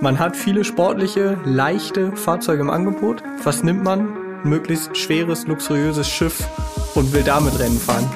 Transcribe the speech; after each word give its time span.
Man 0.00 0.20
hat 0.20 0.36
viele 0.36 0.64
sportliche, 0.64 1.36
leichte 1.44 2.14
Fahrzeuge 2.14 2.62
im 2.62 2.70
Angebot. 2.70 3.20
Was 3.42 3.64
nimmt 3.64 3.82
man? 3.82 4.00
Ein 4.44 4.48
möglichst 4.48 4.96
schweres, 4.96 5.48
luxuriöses 5.48 6.08
Schiff 6.08 6.46
und 6.94 7.12
will 7.12 7.24
damit 7.24 7.58
Rennen 7.58 7.80
fahren. 7.80 8.08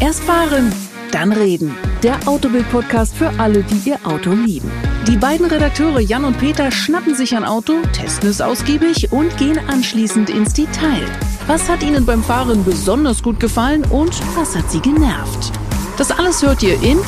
Erst 0.00 0.24
fahren, 0.24 0.72
dann 1.12 1.30
reden. 1.30 1.76
Der 2.02 2.16
Autobild-Podcast 2.26 3.14
für 3.14 3.30
alle, 3.38 3.62
die 3.62 3.90
ihr 3.90 3.98
Auto 4.04 4.32
lieben. 4.32 4.68
Die 5.06 5.16
beiden 5.16 5.46
Redakteure 5.46 6.00
Jan 6.00 6.24
und 6.24 6.36
Peter 6.36 6.72
schnappen 6.72 7.14
sich 7.14 7.36
ein 7.36 7.44
Auto, 7.44 7.74
testen 7.92 8.28
es 8.28 8.40
ausgiebig 8.40 9.12
und 9.12 9.36
gehen 9.36 9.60
anschließend 9.68 10.30
ins 10.30 10.52
Detail. 10.52 11.06
Was 11.46 11.68
hat 11.68 11.84
ihnen 11.84 12.04
beim 12.04 12.24
Fahren 12.24 12.64
besonders 12.64 13.22
gut 13.22 13.38
gefallen 13.38 13.84
und 13.90 14.20
was 14.36 14.56
hat 14.56 14.68
sie 14.68 14.80
genervt? 14.80 15.52
Das 15.96 16.10
alles 16.10 16.42
hört 16.42 16.62
ihr 16.64 16.82
in 16.82 16.98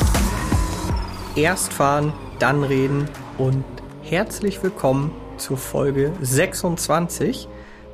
Erst 1.35 1.73
fahren, 1.73 2.13
dann 2.39 2.63
reden 2.63 3.09
und 3.37 3.65
herzlich 4.03 4.61
willkommen 4.61 5.11
zur 5.37 5.57
Folge 5.57 6.11
26. 6.21 7.47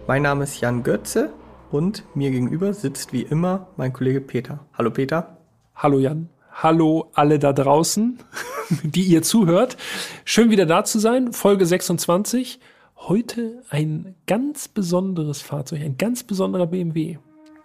Mein 0.07 0.23
Name 0.23 0.43
ist 0.43 0.59
Jan 0.59 0.84
Götze 0.84 1.31
und 1.71 2.03
mir 2.15 2.31
gegenüber 2.31 2.73
sitzt 2.73 3.13
wie 3.13 3.21
immer 3.21 3.67
mein 3.77 3.93
Kollege 3.93 4.20
Peter. 4.20 4.65
Hallo 4.73 4.89
Peter. 4.89 5.37
Hallo 5.75 5.99
Jan. 5.99 6.29
Hallo 6.51 7.09
alle 7.13 7.39
da 7.39 7.53
draußen, 7.53 8.20
die 8.84 9.03
ihr 9.03 9.21
zuhört. 9.21 9.77
Schön 10.25 10.49
wieder 10.49 10.65
da 10.65 10.84
zu 10.84 10.99
sein. 10.99 11.31
Folge 11.31 11.65
26. 11.65 12.59
Heute 12.98 13.62
ein 13.70 14.15
ganz 14.27 14.67
besonderes 14.67 15.41
Fahrzeug, 15.41 15.81
ein 15.81 15.98
ganz 15.98 16.23
besonderer 16.23 16.67
BMW. 16.67 17.17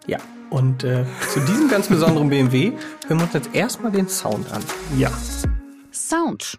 Ja, 0.06 0.18
und 0.50 0.84
äh, 0.84 1.04
zu 1.32 1.40
diesem 1.40 1.68
ganz 1.68 1.88
besonderen 1.88 2.28
BMW 2.28 2.72
hören 3.06 3.18
wir 3.18 3.24
uns 3.24 3.32
jetzt 3.32 3.54
erstmal 3.54 3.90
den 3.90 4.06
Sound 4.06 4.52
an. 4.52 4.62
Ja. 4.98 5.10
Sound. 5.90 6.58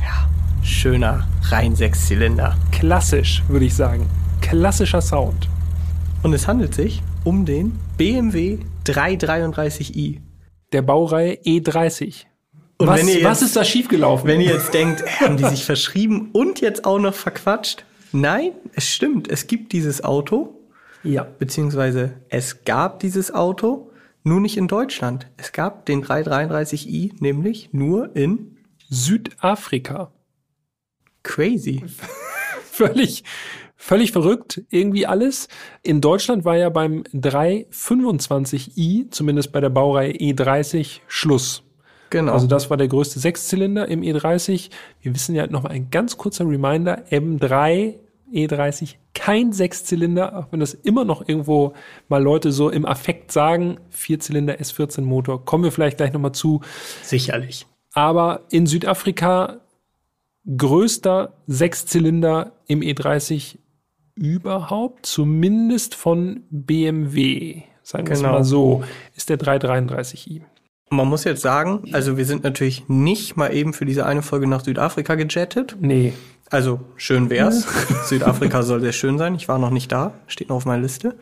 Ja, 0.00 0.28
schöner 0.62 1.26
rein 1.52 1.74
Sechszylinder. 1.74 2.56
Klassisch, 2.72 3.42
würde 3.48 3.64
ich 3.64 3.74
sagen. 3.74 4.06
Klassischer 4.40 5.00
Sound. 5.00 5.48
Und 6.22 6.32
es 6.32 6.46
handelt 6.46 6.74
sich 6.74 7.02
um 7.24 7.44
den 7.44 7.78
BMW 7.96 8.58
333i. 8.86 10.18
Der 10.72 10.82
Baureihe 10.82 11.34
E30. 11.44 12.24
Und 12.78 12.86
was, 12.86 13.00
ihr 13.02 13.24
was 13.24 13.40
jetzt- 13.40 13.48
ist 13.48 13.56
da 13.56 13.64
schiefgelaufen? 13.64 14.28
Wenn 14.28 14.40
ihr 14.40 14.52
jetzt 14.52 14.72
denkt, 14.74 15.02
haben 15.20 15.36
die 15.36 15.44
sich 15.44 15.64
verschrieben 15.64 16.30
und 16.32 16.60
jetzt 16.60 16.84
auch 16.84 16.98
noch 16.98 17.14
verquatscht? 17.14 17.84
Nein, 18.12 18.52
es 18.74 18.88
stimmt. 18.88 19.28
Es 19.28 19.46
gibt 19.46 19.72
dieses 19.72 20.02
Auto, 20.04 20.54
ja. 21.02 21.26
beziehungsweise 21.38 22.12
es 22.28 22.64
gab 22.64 23.00
dieses 23.00 23.32
Auto, 23.34 23.90
nur 24.24 24.40
nicht 24.40 24.56
in 24.56 24.68
Deutschland. 24.68 25.26
Es 25.36 25.52
gab 25.52 25.86
den 25.86 26.04
333i 26.04 27.12
nämlich 27.20 27.70
nur 27.72 28.14
in 28.16 28.56
Südafrika. 28.88 30.10
Crazy. 31.28 31.84
völlig, 32.72 33.22
völlig 33.76 34.12
verrückt, 34.12 34.62
irgendwie 34.70 35.06
alles. 35.06 35.48
In 35.82 36.00
Deutschland 36.00 36.46
war 36.46 36.56
ja 36.56 36.70
beim 36.70 37.02
325i, 37.14 39.10
zumindest 39.10 39.52
bei 39.52 39.60
der 39.60 39.68
Baureihe 39.68 40.12
E30, 40.12 41.00
Schluss. 41.06 41.62
Genau. 42.08 42.32
Also 42.32 42.46
das 42.46 42.70
war 42.70 42.78
der 42.78 42.88
größte 42.88 43.20
Sechszylinder 43.20 43.86
im 43.88 44.00
E30. 44.00 44.70
Wir 45.02 45.14
wissen 45.14 45.34
ja 45.34 45.46
noch 45.46 45.64
mal 45.64 45.68
ein 45.70 45.90
ganz 45.90 46.16
kurzer 46.16 46.48
Reminder, 46.48 47.04
M3 47.10 47.96
E30, 48.32 48.94
kein 49.14 49.52
Sechszylinder, 49.52 50.34
auch 50.38 50.46
wenn 50.50 50.60
das 50.60 50.72
immer 50.72 51.04
noch 51.04 51.28
irgendwo 51.28 51.74
mal 52.08 52.22
Leute 52.22 52.52
so 52.52 52.70
im 52.70 52.86
Affekt 52.86 53.32
sagen, 53.32 53.78
Vierzylinder 53.90 54.54
S14 54.54 55.02
Motor, 55.02 55.44
kommen 55.44 55.64
wir 55.64 55.72
vielleicht 55.72 55.98
gleich 55.98 56.14
noch 56.14 56.20
mal 56.20 56.32
zu. 56.32 56.62
Sicherlich. 57.02 57.66
Aber 57.92 58.46
in 58.50 58.66
Südafrika 58.66 59.60
größter 60.56 61.34
Sechszylinder 61.46 62.52
im 62.66 62.80
E30 62.80 63.58
überhaupt, 64.14 65.06
zumindest 65.06 65.94
von 65.94 66.42
BMW, 66.50 67.62
sagen 67.82 68.06
wir 68.06 68.12
es 68.14 68.20
Genau. 68.20 68.32
mal 68.32 68.44
so, 68.44 68.82
ist 69.14 69.28
der 69.28 69.38
333i. 69.38 70.42
Man 70.90 71.06
muss 71.08 71.24
jetzt 71.24 71.42
sagen, 71.42 71.82
also 71.92 72.16
wir 72.16 72.24
sind 72.24 72.44
natürlich 72.44 72.88
nicht 72.88 73.36
mal 73.36 73.52
eben 73.54 73.74
für 73.74 73.84
diese 73.84 74.06
eine 74.06 74.22
Folge 74.22 74.46
nach 74.46 74.64
Südafrika 74.64 75.14
gejettet. 75.16 75.76
Nee, 75.80 76.14
Also 76.50 76.80
schön 76.96 77.28
wär's. 77.28 77.66
Südafrika 78.08 78.62
soll 78.62 78.80
sehr 78.80 78.92
schön 78.92 79.18
sein. 79.18 79.34
Ich 79.34 79.48
war 79.48 79.58
noch 79.58 79.70
nicht 79.70 79.92
da, 79.92 80.14
steht 80.26 80.48
noch 80.48 80.56
auf 80.56 80.64
meiner 80.64 80.82
Liste. 80.82 81.14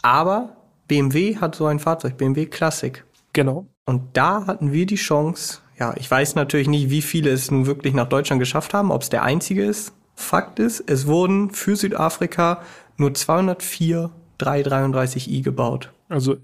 Aber 0.00 0.56
BMW 0.88 1.36
hat 1.36 1.54
so 1.54 1.66
ein 1.66 1.78
Fahrzeug, 1.80 2.16
BMW 2.16 2.46
Classic. 2.46 3.04
genau. 3.32 3.66
Und 3.86 4.16
da 4.16 4.46
hatten 4.46 4.72
wir 4.72 4.86
die 4.86 4.94
Chance, 4.94 5.58
ja, 5.78 5.94
ich 5.96 6.10
weiß 6.10 6.34
natürlich 6.34 6.68
nicht, 6.68 6.90
wie 6.90 7.02
viele 7.02 7.30
es 7.30 7.50
nun 7.50 7.66
wirklich 7.66 7.94
nach 7.94 8.08
Deutschland 8.08 8.40
geschafft 8.40 8.74
haben, 8.74 8.90
ob 8.90 9.02
es 9.02 9.10
der 9.10 9.22
einzige 9.22 9.64
ist. 9.64 9.92
Fakt 10.14 10.58
ist, 10.60 10.84
es 10.86 11.06
wurden 11.06 11.50
für 11.50 11.76
Südafrika 11.76 12.62
nur 12.96 13.14
204 13.14 14.10
333i 14.38 15.42
gebaut. 15.42 15.92
Also 16.08 16.36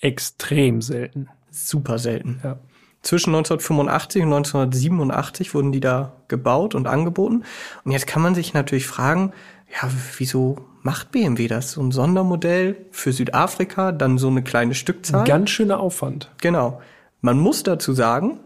extrem 0.00 0.82
selten. 0.82 1.28
Super 1.50 1.98
selten. 1.98 2.40
Ja. 2.42 2.58
Zwischen 3.02 3.30
1985 3.30 4.22
und 4.22 4.32
1987 4.32 5.54
wurden 5.54 5.72
die 5.72 5.80
da 5.80 6.12
gebaut 6.28 6.74
und 6.74 6.86
angeboten. 6.86 7.44
Und 7.84 7.92
jetzt 7.92 8.06
kann 8.06 8.22
man 8.22 8.34
sich 8.34 8.54
natürlich 8.54 8.86
fragen, 8.86 9.32
ja, 9.70 9.90
wieso 10.16 10.56
macht 10.82 11.10
BMW 11.12 11.48
das? 11.48 11.72
So 11.72 11.82
ein 11.82 11.90
Sondermodell 11.90 12.76
für 12.92 13.12
Südafrika, 13.12 13.92
dann 13.92 14.18
so 14.18 14.28
eine 14.28 14.42
kleine 14.42 14.74
Stückzahl. 14.74 15.24
Ganz 15.24 15.50
schöner 15.50 15.80
Aufwand. 15.80 16.30
Genau. 16.40 16.80
Man 17.20 17.38
muss 17.38 17.62
dazu 17.62 17.92
sagen, 17.92 18.40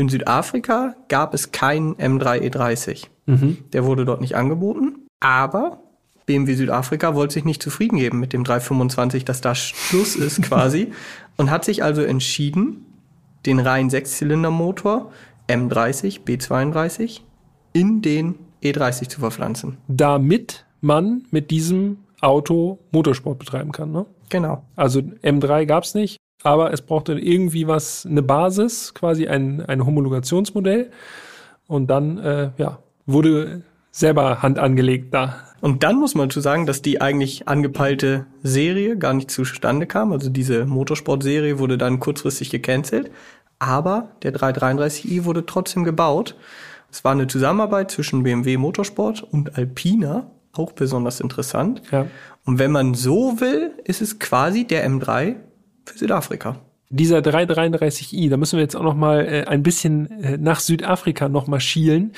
in 0.00 0.08
Südafrika 0.08 0.96
gab 1.08 1.34
es 1.34 1.52
keinen 1.52 1.94
M3E30. 1.96 3.06
Der 3.72 3.84
wurde 3.84 4.04
dort 4.04 4.20
nicht 4.20 4.34
angeboten. 4.34 5.06
Aber 5.20 5.82
BMW 6.26 6.54
Südafrika 6.54 7.14
wollte 7.14 7.34
sich 7.34 7.44
nicht 7.44 7.62
zufrieden 7.62 7.98
geben 7.98 8.18
mit 8.18 8.32
dem 8.32 8.44
325, 8.44 9.24
dass 9.24 9.40
da 9.40 9.54
Schluss 9.54 10.16
ist 10.16 10.42
quasi. 10.48 10.92
und 11.36 11.50
hat 11.50 11.64
sich 11.64 11.82
also 11.84 12.02
entschieden, 12.02 12.86
den 13.46 13.58
reinen 13.58 13.90
Sechszylindermotor 13.90 15.12
M30, 15.48 16.24
B32 16.24 17.20
in 17.72 18.02
den 18.02 18.34
E30 18.62 19.08
zu 19.08 19.20
verpflanzen. 19.20 19.78
Damit 19.88 20.66
man 20.80 21.24
mit 21.30 21.50
diesem 21.50 21.98
Auto 22.20 22.78
Motorsport 22.90 23.38
betreiben 23.38 23.72
kann. 23.72 23.92
Ne? 23.92 24.06
Genau. 24.28 24.64
Also 24.76 25.00
M3 25.00 25.66
gab's 25.66 25.94
nicht, 25.94 26.16
aber 26.42 26.72
es 26.72 26.82
brauchte 26.82 27.12
irgendwie 27.18 27.66
was, 27.66 28.06
eine 28.06 28.22
Basis, 28.22 28.94
quasi 28.94 29.28
ein, 29.28 29.64
ein 29.66 29.84
Homologationsmodell. 29.84 30.90
Und 31.66 31.88
dann, 31.88 32.18
äh, 32.18 32.50
ja, 32.56 32.78
wurde 33.06 33.62
selber 33.90 34.42
Hand 34.42 34.58
angelegt 34.58 35.12
da. 35.12 35.36
Und 35.60 35.82
dann 35.82 35.96
muss 35.96 36.14
man 36.14 36.28
dazu 36.28 36.40
sagen, 36.40 36.64
dass 36.64 36.80
die 36.80 37.00
eigentlich 37.00 37.48
angepeilte 37.48 38.26
Serie 38.42 38.96
gar 38.96 39.12
nicht 39.12 39.30
zustande 39.30 39.86
kam. 39.86 40.12
Also 40.12 40.30
diese 40.30 40.64
Motorsport-Serie 40.64 41.58
wurde 41.58 41.76
dann 41.76 42.00
kurzfristig 42.00 42.50
gecancelt. 42.50 43.10
Aber 43.58 44.12
der 44.22 44.34
333i 44.34 45.24
wurde 45.24 45.44
trotzdem 45.44 45.84
gebaut. 45.84 46.36
Es 46.90 47.04
war 47.04 47.12
eine 47.12 47.26
Zusammenarbeit 47.26 47.90
zwischen 47.90 48.22
BMW 48.22 48.56
Motorsport 48.56 49.22
und 49.22 49.56
Alpina, 49.58 50.30
auch 50.52 50.72
besonders 50.72 51.20
interessant. 51.20 51.82
Ja. 51.92 52.06
Und 52.46 52.58
wenn 52.58 52.72
man 52.72 52.94
so 52.94 53.38
will, 53.40 53.72
ist 53.84 54.00
es 54.00 54.18
quasi 54.18 54.66
der 54.66 54.88
M3 54.88 55.36
für 55.90 55.98
Südafrika. 55.98 56.56
Dieser 56.92 57.18
333i, 57.18 58.30
da 58.30 58.36
müssen 58.36 58.56
wir 58.56 58.62
jetzt 58.62 58.74
auch 58.74 58.82
noch 58.82 58.96
mal 58.96 59.24
äh, 59.24 59.44
ein 59.46 59.62
bisschen 59.62 60.10
äh, 60.22 60.36
nach 60.38 60.58
Südafrika 60.58 61.28
noch 61.28 61.46
mal 61.46 61.60
schielen. 61.60 62.12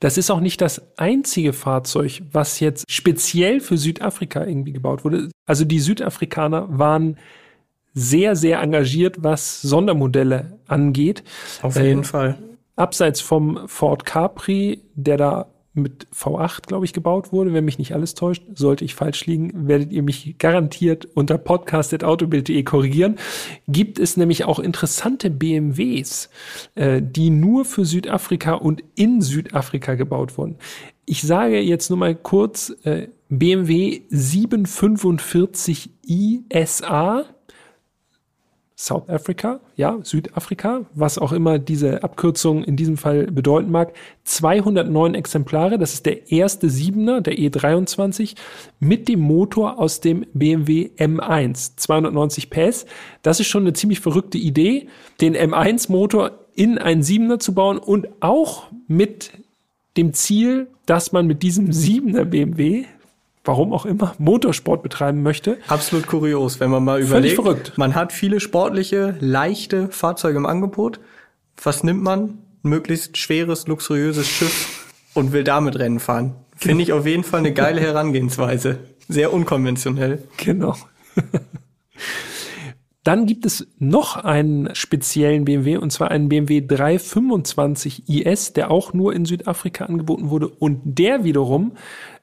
Das 0.00 0.18
ist 0.18 0.30
auch 0.30 0.40
nicht 0.40 0.60
das 0.60 0.82
einzige 0.96 1.52
Fahrzeug, 1.52 2.22
was 2.32 2.58
jetzt 2.58 2.90
speziell 2.90 3.60
für 3.60 3.76
Südafrika 3.78 4.44
irgendwie 4.44 4.72
gebaut 4.72 5.04
wurde. 5.04 5.28
Also 5.46 5.64
die 5.64 5.78
Südafrikaner 5.78 6.66
waren 6.68 7.18
sehr, 7.94 8.34
sehr 8.34 8.60
engagiert, 8.60 9.22
was 9.22 9.62
Sondermodelle 9.62 10.58
angeht. 10.66 11.22
Auf 11.62 11.76
Äh, 11.76 11.88
jeden 11.88 12.04
Fall. 12.04 12.36
Abseits 12.74 13.20
vom 13.20 13.68
Ford 13.68 14.04
Capri, 14.04 14.82
der 14.96 15.16
da 15.16 15.46
mit 15.76 16.06
V8, 16.14 16.66
glaube 16.66 16.84
ich, 16.84 16.92
gebaut 16.92 17.32
wurde, 17.32 17.52
wenn 17.52 17.64
mich 17.64 17.78
nicht 17.78 17.94
alles 17.94 18.14
täuscht, 18.14 18.42
sollte 18.54 18.84
ich 18.84 18.94
falsch 18.94 19.26
liegen, 19.26 19.68
werdet 19.68 19.92
ihr 19.92 20.02
mich 20.02 20.36
garantiert 20.38 21.06
unter 21.14 21.38
podcast.autobild.de 21.38 22.62
korrigieren, 22.64 23.16
gibt 23.68 23.98
es 23.98 24.16
nämlich 24.16 24.44
auch 24.44 24.58
interessante 24.58 25.30
BMWs, 25.30 26.30
äh, 26.74 27.02
die 27.02 27.30
nur 27.30 27.64
für 27.64 27.84
Südafrika 27.84 28.54
und 28.54 28.82
in 28.94 29.20
Südafrika 29.20 29.94
gebaut 29.94 30.38
wurden. 30.38 30.56
Ich 31.04 31.22
sage 31.22 31.60
jetzt 31.60 31.90
nur 31.90 31.98
mal 31.98 32.16
kurz, 32.16 32.74
äh, 32.82 33.08
BMW 33.28 34.02
745i 34.10 36.42
SA 36.64 37.24
South 38.78 39.08
Africa, 39.08 39.60
ja, 39.74 39.98
Südafrika, 40.02 40.84
was 40.92 41.16
auch 41.16 41.32
immer 41.32 41.58
diese 41.58 42.04
Abkürzung 42.04 42.62
in 42.62 42.76
diesem 42.76 42.98
Fall 42.98 43.26
bedeuten 43.26 43.70
mag. 43.70 43.94
209 44.24 45.14
Exemplare, 45.14 45.78
das 45.78 45.94
ist 45.94 46.04
der 46.04 46.30
erste 46.30 46.68
Siebener, 46.68 47.22
der 47.22 47.38
E23, 47.38 48.34
mit 48.78 49.08
dem 49.08 49.20
Motor 49.20 49.78
aus 49.78 50.00
dem 50.02 50.26
BMW 50.34 50.90
M1, 50.98 51.76
290 51.76 52.50
PS. 52.50 52.84
Das 53.22 53.40
ist 53.40 53.46
schon 53.46 53.62
eine 53.62 53.72
ziemlich 53.72 54.00
verrückte 54.00 54.36
Idee, 54.36 54.88
den 55.22 55.34
M1-Motor 55.34 56.32
in 56.54 56.76
einen 56.76 57.02
Siebener 57.02 57.38
zu 57.38 57.54
bauen 57.54 57.78
und 57.78 58.08
auch 58.20 58.64
mit 58.88 59.30
dem 59.96 60.12
Ziel, 60.12 60.68
dass 60.84 61.12
man 61.12 61.26
mit 61.26 61.42
diesem 61.42 61.72
Siebener 61.72 62.26
BMW 62.26 62.84
warum 63.46 63.72
auch 63.72 63.86
immer, 63.86 64.14
Motorsport 64.18 64.82
betreiben 64.82 65.22
möchte. 65.22 65.58
Absolut 65.68 66.06
kurios, 66.06 66.60
wenn 66.60 66.70
man 66.70 66.84
mal 66.84 67.00
überlegt. 67.00 67.10
Völlig 67.10 67.34
verrückt. 67.34 67.72
Man 67.76 67.94
hat 67.94 68.12
viele 68.12 68.40
sportliche, 68.40 69.16
leichte 69.20 69.88
Fahrzeuge 69.88 70.38
im 70.38 70.46
Angebot. 70.46 71.00
Was 71.62 71.82
nimmt 71.84 72.02
man? 72.02 72.38
Ein 72.64 72.70
möglichst 72.70 73.16
schweres, 73.16 73.66
luxuriöses 73.66 74.28
Schiff 74.28 74.86
und 75.14 75.32
will 75.32 75.44
damit 75.44 75.78
Rennen 75.78 76.00
fahren. 76.00 76.34
Finde 76.56 76.82
ich 76.82 76.92
auf 76.92 77.06
jeden 77.06 77.24
Fall 77.24 77.40
eine 77.40 77.52
geile 77.52 77.80
Herangehensweise. 77.80 78.78
Sehr 79.08 79.32
unkonventionell. 79.32 80.22
Genau. 80.36 80.74
Dann 83.06 83.26
gibt 83.26 83.46
es 83.46 83.68
noch 83.78 84.16
einen 84.16 84.74
speziellen 84.74 85.44
BMW 85.44 85.76
und 85.76 85.92
zwar 85.92 86.10
einen 86.10 86.28
BMW 86.28 86.60
325 86.66 88.08
IS, 88.08 88.52
der 88.52 88.72
auch 88.72 88.94
nur 88.94 89.14
in 89.14 89.24
Südafrika 89.24 89.84
angeboten 89.84 90.28
wurde 90.28 90.48
und 90.48 90.80
der 90.84 91.22
wiederum 91.22 91.76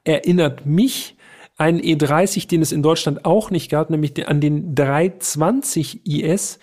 erinnert 0.03 0.65
mich 0.65 1.12
einen 1.57 1.79
E30, 1.79 2.47
den 2.47 2.61
es 2.61 2.71
in 2.71 2.81
Deutschland 2.81 3.25
auch 3.25 3.51
nicht 3.51 3.69
gab, 3.69 3.89
nämlich 3.89 4.27
an 4.27 4.41
den 4.41 4.75
320 4.75 6.05
IS. 6.05 6.59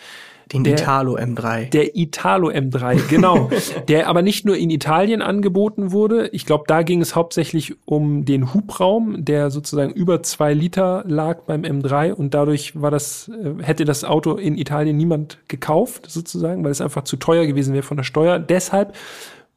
Den 0.53 0.65
der, 0.65 0.73
Italo 0.73 1.17
M3. 1.17 1.71
Der 1.71 1.97
Italo 1.97 2.51
M3, 2.51 3.09
genau. 3.09 3.51
der 3.89 4.09
aber 4.09 4.23
nicht 4.23 4.45
nur 4.45 4.57
in 4.57 4.69
Italien 4.71 5.23
angeboten 5.23 5.93
wurde. 5.93 6.29
Ich 6.33 6.45
glaube, 6.45 6.65
da 6.67 6.83
ging 6.83 7.01
es 7.01 7.15
hauptsächlich 7.15 7.77
um 7.85 8.25
den 8.25 8.53
Hubraum, 8.53 9.25
der 9.25 9.51
sozusagen 9.51 9.93
über 9.93 10.25
zwei 10.25 10.53
Liter 10.53 11.05
lag 11.07 11.43
beim 11.43 11.63
M3 11.63 12.13
und 12.13 12.35
dadurch 12.35 12.81
war 12.81 12.91
das, 12.91 13.29
äh, 13.29 13.63
hätte 13.63 13.85
das 13.85 14.03
Auto 14.03 14.35
in 14.35 14.59
Italien 14.59 14.97
niemand 14.97 15.39
gekauft, 15.47 16.11
sozusagen, 16.11 16.65
weil 16.65 16.73
es 16.73 16.81
einfach 16.81 17.05
zu 17.05 17.17
teuer 17.17 17.47
gewesen 17.47 17.73
wäre 17.73 17.85
von 17.85 17.97
der 17.97 18.05
Steuer. 18.05 18.41
Deshalb 18.41 18.97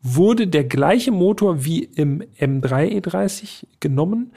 wurde 0.03 0.47
der 0.47 0.65
gleiche 0.65 1.11
Motor 1.11 1.63
wie 1.63 1.85
im 1.85 2.21
M3 2.37 3.01
E30 3.01 3.65
genommen 3.79 4.33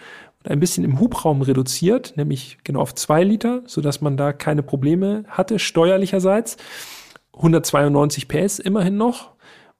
ein 0.48 0.60
bisschen 0.60 0.84
im 0.84 1.00
Hubraum 1.00 1.42
reduziert, 1.42 2.14
nämlich 2.16 2.58
genau 2.64 2.80
auf 2.80 2.94
zwei 2.94 3.24
Liter, 3.24 3.62
so 3.66 3.80
dass 3.80 4.00
man 4.00 4.16
da 4.16 4.32
keine 4.32 4.62
Probleme 4.62 5.24
hatte, 5.28 5.58
steuerlicherseits. 5.58 6.56
192 7.34 8.28
PS 8.28 8.58
immerhin 8.58 8.96
noch. 8.96 9.32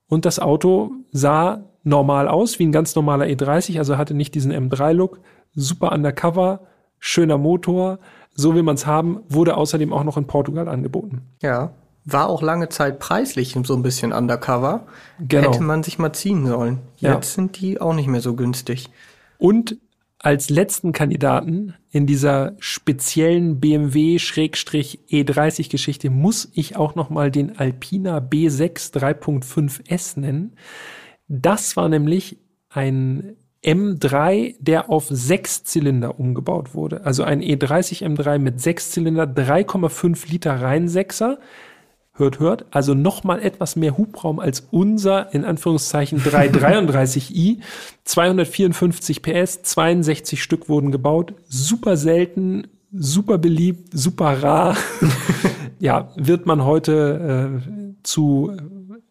Und 0.08 0.24
das 0.24 0.38
Auto 0.38 0.92
sah 1.12 1.64
normal 1.82 2.28
aus, 2.28 2.58
wie 2.58 2.66
ein 2.66 2.72
ganz 2.72 2.94
normaler 2.94 3.26
E30, 3.26 3.78
also 3.78 3.96
hatte 3.96 4.14
nicht 4.14 4.34
diesen 4.34 4.52
M3-Look. 4.52 5.20
Super 5.54 5.92
undercover, 5.92 6.66
schöner 6.98 7.38
Motor, 7.38 7.98
so 8.34 8.54
will 8.54 8.62
man 8.62 8.74
es 8.74 8.86
haben, 8.86 9.20
wurde 9.28 9.56
außerdem 9.56 9.92
auch 9.92 10.04
noch 10.04 10.16
in 10.16 10.26
Portugal 10.26 10.69
angeboten. 10.69 11.22
Ja, 11.40 11.72
war 12.04 12.28
auch 12.28 12.42
lange 12.42 12.69
Zeit 12.69 13.00
preislich 13.00 13.56
so 13.64 13.74
ein 13.74 13.82
bisschen 13.82 14.12
undercover. 14.12 14.86
Genau. 15.19 15.48
Hätte 15.48 15.62
man 15.62 15.82
sich 15.82 15.98
mal 15.98 16.12
ziehen 16.12 16.46
sollen. 16.46 16.78
Jetzt 16.96 17.02
ja. 17.02 17.22
sind 17.22 17.60
die 17.60 17.80
auch 17.80 17.94
nicht 17.94 18.06
mehr 18.06 18.20
so 18.20 18.34
günstig. 18.34 18.90
Und 19.38 19.76
als 20.18 20.50
letzten 20.50 20.92
Kandidaten 20.92 21.74
in 21.90 22.06
dieser 22.06 22.56
speziellen 22.58 23.60
BMW-E30-Geschichte 23.60 26.10
muss 26.10 26.50
ich 26.54 26.76
auch 26.76 26.94
noch 26.94 27.10
mal 27.10 27.30
den 27.30 27.58
Alpina 27.58 28.18
B6 28.18 28.94
3.5S 28.94 30.18
nennen. 30.18 30.56
Das 31.28 31.76
war 31.76 31.88
nämlich 31.88 32.38
ein 32.70 33.36
M3, 33.62 34.56
der 34.60 34.90
auf 34.90 35.06
sechs 35.08 35.64
Zylinder 35.64 36.20
umgebaut 36.20 36.74
wurde. 36.74 37.04
Also 37.04 37.24
ein 37.24 37.42
E30 37.42 38.04
M3 38.04 38.38
mit 38.38 38.60
sechs 38.60 38.92
Zylinder, 38.92 39.24
3,5 39.24 40.30
Liter 40.30 40.60
Reinsechser 40.60 41.38
hört, 42.18 42.40
hört, 42.40 42.66
also 42.70 42.94
nochmal 42.94 43.42
etwas 43.42 43.76
mehr 43.76 43.96
Hubraum 43.96 44.38
als 44.38 44.68
unser, 44.70 45.32
in 45.34 45.44
Anführungszeichen 45.44 46.20
333i. 46.20 47.58
254 48.04 49.22
PS, 49.22 49.62
62 49.62 50.42
Stück 50.42 50.68
wurden 50.68 50.92
gebaut, 50.92 51.34
super 51.48 51.96
selten, 51.96 52.68
super 52.92 53.38
beliebt, 53.38 53.90
super 53.92 54.42
rar. 54.42 54.76
ja, 55.78 56.10
wird 56.16 56.46
man 56.46 56.64
heute 56.64 57.60
äh, 57.62 58.02
zu 58.02 58.52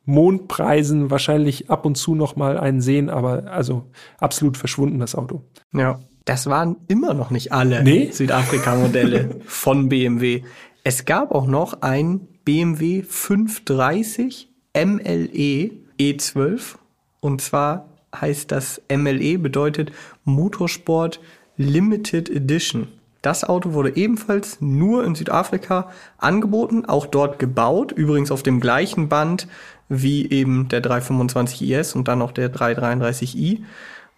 Mondpreisen 0.05 1.09
wahrscheinlich 1.09 1.69
ab 1.69 1.85
und 1.85 1.95
zu 1.95 2.15
noch 2.15 2.35
mal 2.35 2.57
einen 2.57 2.81
sehen, 2.81 3.09
aber 3.09 3.51
also 3.51 3.89
absolut 4.19 4.57
verschwunden 4.57 4.99
das 4.99 5.15
Auto. 5.15 5.43
Ja, 5.73 5.99
das 6.25 6.47
waren 6.47 6.77
immer 6.87 7.13
noch 7.13 7.31
nicht 7.31 7.51
alle 7.51 7.83
nee? 7.83 8.09
Südafrika-Modelle 8.11 9.41
von 9.45 9.89
BMW. 9.89 10.43
Es 10.83 11.05
gab 11.05 11.31
auch 11.31 11.47
noch 11.47 11.81
ein 11.81 12.27
BMW 12.45 13.01
530 13.01 14.49
MLE 14.75 15.71
E12. 15.99 16.75
Und 17.19 17.41
zwar 17.41 17.89
heißt 18.15 18.51
das 18.51 18.81
MLE 18.89 19.39
bedeutet 19.39 19.91
Motorsport 20.23 21.19
Limited 21.57 22.29
Edition. 22.29 22.87
Das 23.21 23.43
Auto 23.43 23.73
wurde 23.73 23.95
ebenfalls 23.95 24.61
nur 24.61 25.03
in 25.03 25.15
Südafrika 25.15 25.89
angeboten, 26.19 26.85
auch 26.85 27.07
dort 27.07 27.39
gebaut, 27.39 27.91
übrigens 27.91 28.29
auf 28.29 28.43
dem 28.43 28.59
gleichen 28.59 29.09
Band 29.09 29.47
wie 29.89 30.29
eben 30.29 30.67
der 30.69 30.81
325 30.81 31.63
IS 31.63 31.95
und 31.95 32.07
dann 32.07 32.21
auch 32.21 32.31
der 32.31 32.53
333i. 32.53 33.63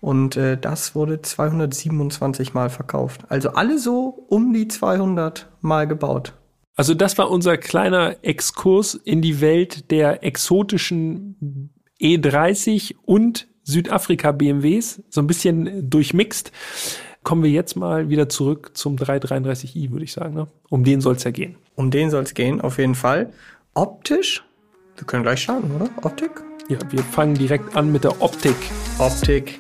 Und 0.02 0.36
äh, 0.36 0.58
das 0.58 0.94
wurde 0.94 1.22
227 1.22 2.54
Mal 2.54 2.70
verkauft. 2.70 3.22
Also 3.30 3.52
alle 3.52 3.80
so 3.80 4.26
um 4.28 4.54
die 4.54 4.68
200 4.68 5.48
Mal 5.62 5.88
gebaut. 5.88 6.34
Also 6.78 6.94
das 6.94 7.18
war 7.18 7.32
unser 7.32 7.58
kleiner 7.58 8.18
Exkurs 8.22 8.94
in 8.94 9.24
die 9.24 9.42
Welt 9.42 9.90
der 9.90 10.24
exotischen 10.24 11.72
E30 12.00 12.94
und 13.04 13.48
Südafrika 13.64 14.32
BMWs, 14.32 15.02
so 15.10 15.20
ein 15.20 15.28
bisschen 15.28 15.90
durchmixt. 15.90 16.52
Kommen 17.24 17.44
wir 17.44 17.50
jetzt 17.50 17.76
mal 17.76 18.10
wieder 18.10 18.30
zurück 18.30 18.72
zum 18.76 18.96
333i, 18.96 19.92
würde 19.92 20.06
ich 20.06 20.14
sagen. 20.14 20.36
Ne? 20.36 20.48
Um 20.70 20.84
den 20.84 21.02
soll 21.02 21.16
es 21.16 21.24
ja 21.24 21.32
gehen. 21.32 21.58
Um 21.76 21.90
den 21.90 22.12
soll 22.12 22.24
es 22.24 22.36
gehen, 22.36 22.62
auf 22.62 22.78
jeden 22.78 22.96
Fall. 22.96 23.34
Optisch, 23.74 24.44
wir 24.96 25.06
können 25.08 25.24
gleich 25.24 25.42
starten, 25.42 25.72
oder? 25.76 25.90
Optik? 26.04 26.44
Ja, 26.70 26.78
wir 26.92 27.02
fangen 27.02 27.34
direkt 27.34 27.76
an 27.76 27.92
mit 27.92 28.04
der 28.04 28.22
Optik. 28.22 28.56
Optik. 29.00 29.60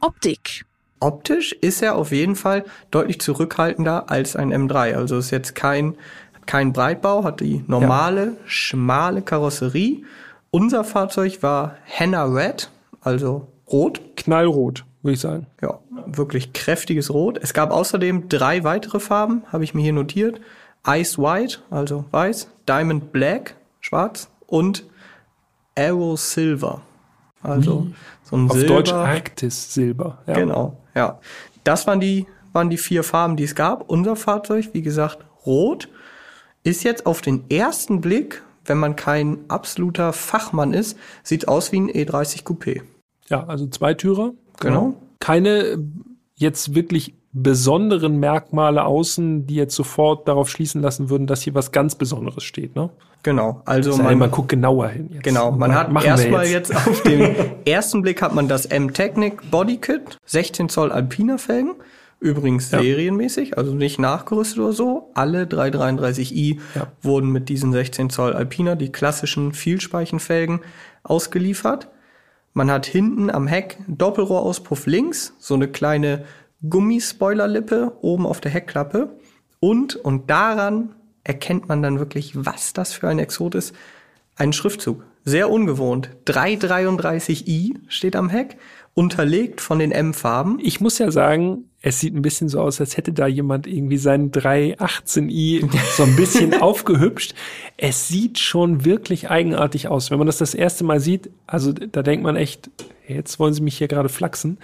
Optik. 0.00 0.64
Optisch 1.04 1.52
ist 1.52 1.82
er 1.82 1.96
auf 1.96 2.12
jeden 2.12 2.34
Fall 2.34 2.64
deutlich 2.90 3.20
zurückhaltender 3.20 4.10
als 4.10 4.36
ein 4.36 4.54
M3. 4.54 4.94
Also 4.94 5.18
ist 5.18 5.30
jetzt 5.30 5.54
kein 5.54 5.96
kein 6.46 6.72
Breitbau, 6.72 7.24
hat 7.24 7.40
die 7.40 7.64
normale, 7.66 8.24
ja. 8.24 8.32
schmale 8.46 9.22
Karosserie. 9.22 10.04
Unser 10.50 10.84
Fahrzeug 10.84 11.42
war 11.42 11.76
Henna 11.84 12.24
Red, 12.24 12.70
also 13.00 13.48
rot. 13.70 14.00
Knallrot, 14.16 14.84
würde 15.02 15.14
ich 15.14 15.20
sagen. 15.20 15.46
Ja, 15.60 15.78
wirklich 16.06 16.52
kräftiges 16.52 17.12
Rot. 17.12 17.38
Es 17.42 17.54
gab 17.54 17.70
außerdem 17.70 18.28
drei 18.28 18.64
weitere 18.64 19.00
Farben, 19.00 19.42
habe 19.52 19.64
ich 19.64 19.74
mir 19.74 19.82
hier 19.82 19.92
notiert. 19.92 20.40
Ice 20.86 21.18
White, 21.18 21.58
also 21.70 22.04
weiß, 22.10 22.48
Diamond 22.68 23.12
Black, 23.12 23.56
schwarz 23.80 24.28
und 24.46 24.84
Arrow 25.76 26.18
Silver. 26.18 26.82
Also 27.42 27.86
Wie? 27.86 27.94
so 28.22 28.36
ein 28.36 28.50
Auf 28.50 28.56
Silber. 28.56 28.74
Deutsch 28.74 28.92
Arktis 28.92 29.74
Silber. 29.74 30.18
Ja. 30.26 30.34
Genau, 30.34 30.76
ja. 30.94 31.18
Das 31.64 31.86
waren 31.86 32.00
die, 32.00 32.26
waren 32.52 32.70
die 32.70 32.76
vier 32.76 33.02
Farben, 33.02 33.36
die 33.36 33.44
es 33.44 33.54
gab. 33.54 33.88
Unser 33.88 34.16
Fahrzeug, 34.16 34.70
wie 34.72 34.82
gesagt, 34.82 35.18
rot 35.46 35.88
ist 36.64 36.82
jetzt 36.82 37.06
auf 37.06 37.20
den 37.20 37.48
ersten 37.50 38.00
Blick, 38.00 38.42
wenn 38.64 38.78
man 38.78 38.96
kein 38.96 39.38
absoluter 39.48 40.12
Fachmann 40.12 40.72
ist, 40.72 40.98
sieht 41.22 41.46
aus 41.46 41.70
wie 41.70 41.80
ein 41.80 41.90
E30 41.90 42.42
Coupé. 42.44 42.82
Ja, 43.28 43.44
also 43.46 43.66
Zweitürer. 43.66 44.32
Genau. 44.58 44.80
genau. 44.80 44.94
Keine 45.20 45.78
jetzt 46.36 46.74
wirklich 46.74 47.14
besonderen 47.32 48.18
Merkmale 48.18 48.84
außen, 48.84 49.46
die 49.46 49.56
jetzt 49.56 49.74
sofort 49.74 50.28
darauf 50.28 50.48
schließen 50.48 50.80
lassen 50.80 51.10
würden, 51.10 51.26
dass 51.26 51.42
hier 51.42 51.54
was 51.54 51.72
ganz 51.72 51.96
Besonderes 51.96 52.44
steht, 52.44 52.76
ne? 52.76 52.90
Genau, 53.24 53.62
also 53.64 53.96
man, 53.96 54.18
man 54.18 54.30
guckt 54.30 54.50
genauer 54.50 54.88
hin. 54.88 55.08
Jetzt. 55.10 55.24
Genau, 55.24 55.50
man 55.50 55.74
hat 55.74 55.88
erstmal 56.04 56.46
jetzt. 56.46 56.70
jetzt 56.70 56.76
auf 56.76 57.02
den 57.02 57.34
ersten 57.64 58.02
Blick 58.02 58.20
hat 58.22 58.34
man 58.34 58.48
das 58.48 58.66
M-Technic 58.66 59.50
Bodykit, 59.50 60.18
16 60.26 60.68
Zoll 60.68 60.92
Alpina 60.92 61.38
Felgen. 61.38 61.74
Übrigens 62.20 62.70
ja. 62.70 62.80
serienmäßig, 62.80 63.58
also 63.58 63.74
nicht 63.74 63.98
nachgerüstet 63.98 64.58
oder 64.58 64.72
so. 64.72 65.10
Alle 65.14 65.44
333i 65.44 66.58
ja. 66.74 66.86
wurden 67.02 67.30
mit 67.30 67.48
diesen 67.48 67.72
16 67.72 68.10
Zoll 68.10 68.32
Alpina, 68.32 68.76
die 68.76 68.90
klassischen 68.90 69.52
Vielspeichenfelgen, 69.52 70.60
ausgeliefert. 71.02 71.88
Man 72.54 72.70
hat 72.70 72.86
hinten 72.86 73.30
am 73.30 73.46
Heck 73.46 73.78
Doppelrohrauspuff 73.88 74.86
links, 74.86 75.34
so 75.38 75.54
eine 75.54 75.68
kleine 75.68 76.24
Gummispoilerlippe 76.68 77.98
oben 78.00 78.26
auf 78.26 78.40
der 78.40 78.52
Heckklappe. 78.52 79.18
Und, 79.60 79.96
und 79.96 80.30
daran 80.30 80.94
erkennt 81.24 81.68
man 81.68 81.82
dann 81.82 81.98
wirklich, 81.98 82.32
was 82.34 82.72
das 82.72 82.92
für 82.92 83.08
ein 83.08 83.18
Exot 83.18 83.54
ist. 83.54 83.74
Ein 84.36 84.52
Schriftzug. 84.52 85.04
Sehr 85.24 85.50
ungewohnt. 85.50 86.10
333i 86.26 87.76
steht 87.88 88.14
am 88.14 88.28
Heck, 88.28 88.58
unterlegt 88.92 89.60
von 89.60 89.78
den 89.78 89.90
M-Farben. 89.90 90.58
Ich 90.60 90.80
muss 90.80 90.98
ja 90.98 91.10
sagen, 91.10 91.70
es 91.86 92.00
sieht 92.00 92.14
ein 92.14 92.22
bisschen 92.22 92.48
so 92.48 92.62
aus, 92.62 92.80
als 92.80 92.96
hätte 92.96 93.12
da 93.12 93.26
jemand 93.26 93.66
irgendwie 93.66 93.98
seinen 93.98 94.30
318i 94.30 95.68
so 95.94 96.04
ein 96.04 96.16
bisschen 96.16 96.54
aufgehübscht. 96.62 97.34
Es 97.76 98.08
sieht 98.08 98.38
schon 98.38 98.86
wirklich 98.86 99.28
eigenartig 99.28 99.88
aus. 99.88 100.10
Wenn 100.10 100.16
man 100.16 100.26
das 100.26 100.38
das 100.38 100.54
erste 100.54 100.82
Mal 100.82 100.98
sieht, 101.00 101.28
also 101.46 101.72
da 101.74 102.02
denkt 102.02 102.24
man 102.24 102.36
echt, 102.36 102.70
jetzt 103.06 103.38
wollen 103.38 103.52
sie 103.52 103.60
mich 103.60 103.76
hier 103.76 103.88
gerade 103.88 104.08
flachsen. 104.08 104.56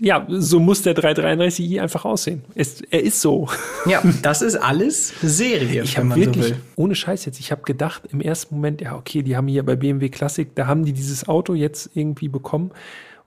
Ja, 0.00 0.26
so 0.28 0.58
muss 0.58 0.82
der 0.82 0.96
333i 0.96 1.80
einfach 1.80 2.04
aussehen. 2.04 2.42
Es, 2.56 2.80
er 2.90 3.04
ist 3.04 3.20
so. 3.20 3.48
Ja, 3.86 4.02
das 4.22 4.42
ist 4.42 4.56
alles 4.56 5.14
Serie, 5.22 5.84
Ich 5.84 5.96
wenn 5.96 6.08
man 6.08 6.18
wirklich, 6.18 6.44
so 6.44 6.50
will. 6.50 6.60
ohne 6.74 6.96
Scheiß 6.96 7.24
jetzt, 7.24 7.38
ich 7.38 7.52
habe 7.52 7.62
gedacht 7.62 8.02
im 8.10 8.20
ersten 8.20 8.56
Moment, 8.56 8.80
ja, 8.80 8.96
okay, 8.96 9.22
die 9.22 9.36
haben 9.36 9.46
hier 9.46 9.64
bei 9.64 9.76
BMW 9.76 10.08
Classic, 10.08 10.52
da 10.56 10.66
haben 10.66 10.84
die 10.84 10.92
dieses 10.92 11.28
Auto 11.28 11.54
jetzt 11.54 11.90
irgendwie 11.94 12.26
bekommen 12.26 12.72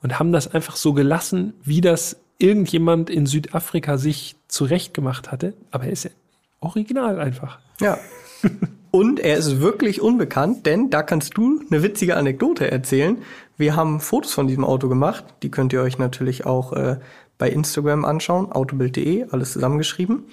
und 0.03 0.19
haben 0.19 0.33
das 0.33 0.53
einfach 0.53 0.75
so 0.75 0.91
gelassen, 0.91 1.53
wie 1.63 1.79
das 1.79 2.17
irgendjemand 2.41 3.09
in 3.09 3.25
Südafrika 3.25 3.97
sich 3.97 4.35
zurechtgemacht 4.47 5.31
hatte. 5.31 5.53
Aber 5.71 5.85
er 5.85 5.91
ist 5.91 6.03
ja 6.05 6.11
original 6.59 7.19
einfach. 7.19 7.59
Ja. 7.79 7.97
Und 8.91 9.21
er 9.21 9.37
ist 9.37 9.61
wirklich 9.61 10.01
unbekannt, 10.01 10.65
denn 10.65 10.89
da 10.89 11.01
kannst 11.01 11.37
du 11.37 11.61
eine 11.71 11.81
witzige 11.81 12.17
Anekdote 12.17 12.69
erzählen. 12.69 13.19
Wir 13.57 13.77
haben 13.77 14.01
Fotos 14.01 14.33
von 14.33 14.47
diesem 14.47 14.65
Auto 14.65 14.89
gemacht. 14.89 15.23
Die 15.43 15.49
könnt 15.49 15.71
ihr 15.71 15.81
euch 15.81 15.97
natürlich 15.97 16.45
auch 16.45 16.73
äh, 16.73 16.97
bei 17.37 17.49
Instagram 17.49 18.03
anschauen, 18.03 18.51
autobild.de, 18.51 19.27
alles 19.31 19.53
zusammengeschrieben. 19.53 20.25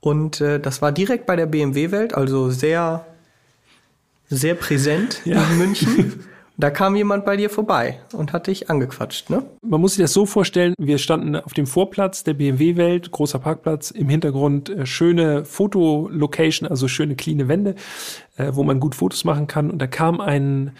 Und 0.00 0.40
äh, 0.40 0.58
das 0.58 0.80
war 0.80 0.92
direkt 0.92 1.26
bei 1.26 1.36
der 1.36 1.44
BMW-Welt, 1.44 2.14
also 2.14 2.48
sehr, 2.50 3.04
sehr 4.30 4.54
präsent 4.54 5.20
Ja. 5.26 5.42
in 5.44 5.58
München. 5.58 6.24
Da 6.60 6.68
kam 6.68 6.94
jemand 6.94 7.24
bei 7.24 7.38
dir 7.38 7.48
vorbei 7.48 8.00
und 8.12 8.34
hat 8.34 8.46
dich 8.46 8.68
angequatscht, 8.68 9.30
ne? 9.30 9.44
Man 9.62 9.80
muss 9.80 9.94
sich 9.94 10.02
das 10.04 10.12
so 10.12 10.26
vorstellen, 10.26 10.74
wir 10.78 10.98
standen 10.98 11.34
auf 11.36 11.54
dem 11.54 11.66
Vorplatz 11.66 12.22
der 12.22 12.34
BMW-Welt, 12.34 13.10
großer 13.10 13.38
Parkplatz, 13.38 13.90
im 13.90 14.10
Hintergrund 14.10 14.68
äh, 14.68 14.84
schöne 14.84 15.46
Fotolocation, 15.46 16.68
also 16.68 16.86
schöne 16.86 17.16
cleane 17.16 17.48
Wände, 17.48 17.76
äh, 18.36 18.50
wo 18.52 18.62
man 18.62 18.78
gut 18.78 18.94
Fotos 18.94 19.24
machen 19.24 19.46
kann. 19.46 19.70
Und 19.70 19.78
da 19.78 19.86
kam 19.86 20.20
ein, 20.20 20.72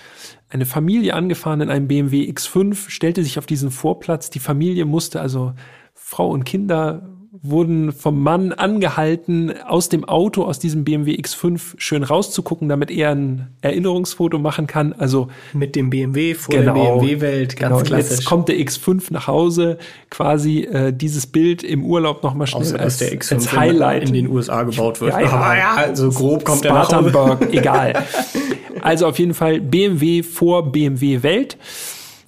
eine 0.51 0.67
Familie 0.67 1.15
angefahren 1.15 1.63
in 1.63 1.71
einem 1.71 1.89
BMW 1.89 2.31
X5, 2.31 2.91
stellte 2.91 3.23
sich 3.23 3.39
auf 3.39 3.47
diesen 3.47 3.71
Vorplatz. 3.71 4.29
Die 4.29 4.39
Familie 4.39 4.85
musste, 4.85 5.23
also 5.23 5.55
Frau 5.95 6.29
und 6.29 6.45
Kinder 6.45 7.09
wurden 7.43 7.93
vom 7.93 8.21
Mann 8.23 8.53
angehalten, 8.53 9.53
aus 9.67 9.89
dem 9.89 10.05
Auto, 10.05 10.43
aus 10.45 10.59
diesem 10.59 10.83
BMW 10.85 11.13
X5 11.15 11.75
schön 11.77 12.03
rauszugucken, 12.03 12.69
damit 12.69 12.91
er 12.91 13.11
ein 13.11 13.49
Erinnerungsfoto 13.61 14.39
machen 14.41 14.67
kann. 14.67 14.93
Also 14.95 15.29
Mit 15.53 15.77
dem 15.77 15.91
BMW 15.91 16.35
vor 16.35 16.53
Genau. 16.55 16.75
der 16.75 17.01
BMW-Welt, 17.01 17.57
ganz 17.57 17.77
genau. 17.79 17.87
klassisch. 17.87 18.19
Jetzt 18.19 18.25
kommt 18.25 18.49
der 18.49 18.57
X5 18.57 19.13
nach 19.13 19.29
Hause, 19.29 19.79
quasi 20.11 20.61
äh, 20.65 20.93
dieses 20.93 21.29
Bild 21.29 21.63
im 21.63 21.85
Urlaub 21.85 22.25
nochmal 22.25 22.49
schnell 22.49 22.63
Außer, 22.63 22.81
als, 22.81 22.99
der 22.99 23.13
X5 23.13 23.35
als 23.35 23.53
Highlight. 23.53 24.09
in 24.09 24.15
den 24.15 24.27
USA 24.29 24.65
gebaut 24.65 25.01
wird. 25.01 25.13
Ja, 25.13 25.21
ja. 25.21 25.55
Ja, 25.57 25.75
also 25.77 26.11
grob 26.11 26.45
kommt 26.45 26.65
er 26.65 26.73
nach 26.75 26.91
Hause. 26.93 27.11
Spartanburg, 27.11 27.53
egal. 27.55 28.05
Also 28.83 29.07
auf 29.07 29.19
jeden 29.19 29.35
Fall 29.35 29.61
BMW 29.61 30.23
vor 30.23 30.73
BMW 30.73 31.23
Welt. 31.23 31.59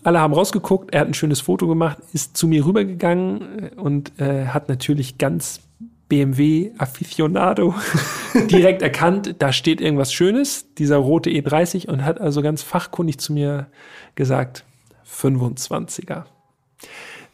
Alle 0.05 0.21
haben 0.21 0.35
rausgeguckt, 0.35 0.93
er 0.93 1.01
hat 1.01 1.09
ein 1.09 1.15
schönes 1.15 1.41
Foto 1.41 1.69
gemacht, 1.69 1.99
ist 2.13 2.37
zu 2.37 2.49
mir 2.49 2.67
rübergegangen 2.67 3.65
äh, 3.65 3.71
und 3.77 4.19
äh, 4.21 4.47
hat 4.47 4.69
natürlich 4.69 5.19
ganz 5.19 5.61
BMW 6.09 6.73
Aficionado 6.77 7.75
direkt 8.51 8.83
erkannt, 8.83 9.37
da 9.39 9.53
steht 9.53 9.81
irgendwas 9.81 10.13
Schönes, 10.13 10.67
dieser 10.75 10.97
rote 10.97 11.31
E30 11.31 11.89
und 11.89 12.05
hat 12.05 12.21
also 12.21 12.43
ganz 12.43 12.63
fachkundig 12.63 13.19
zu 13.19 13.33
mir 13.33 13.69
gesagt, 14.15 14.65
25er. 15.09 16.25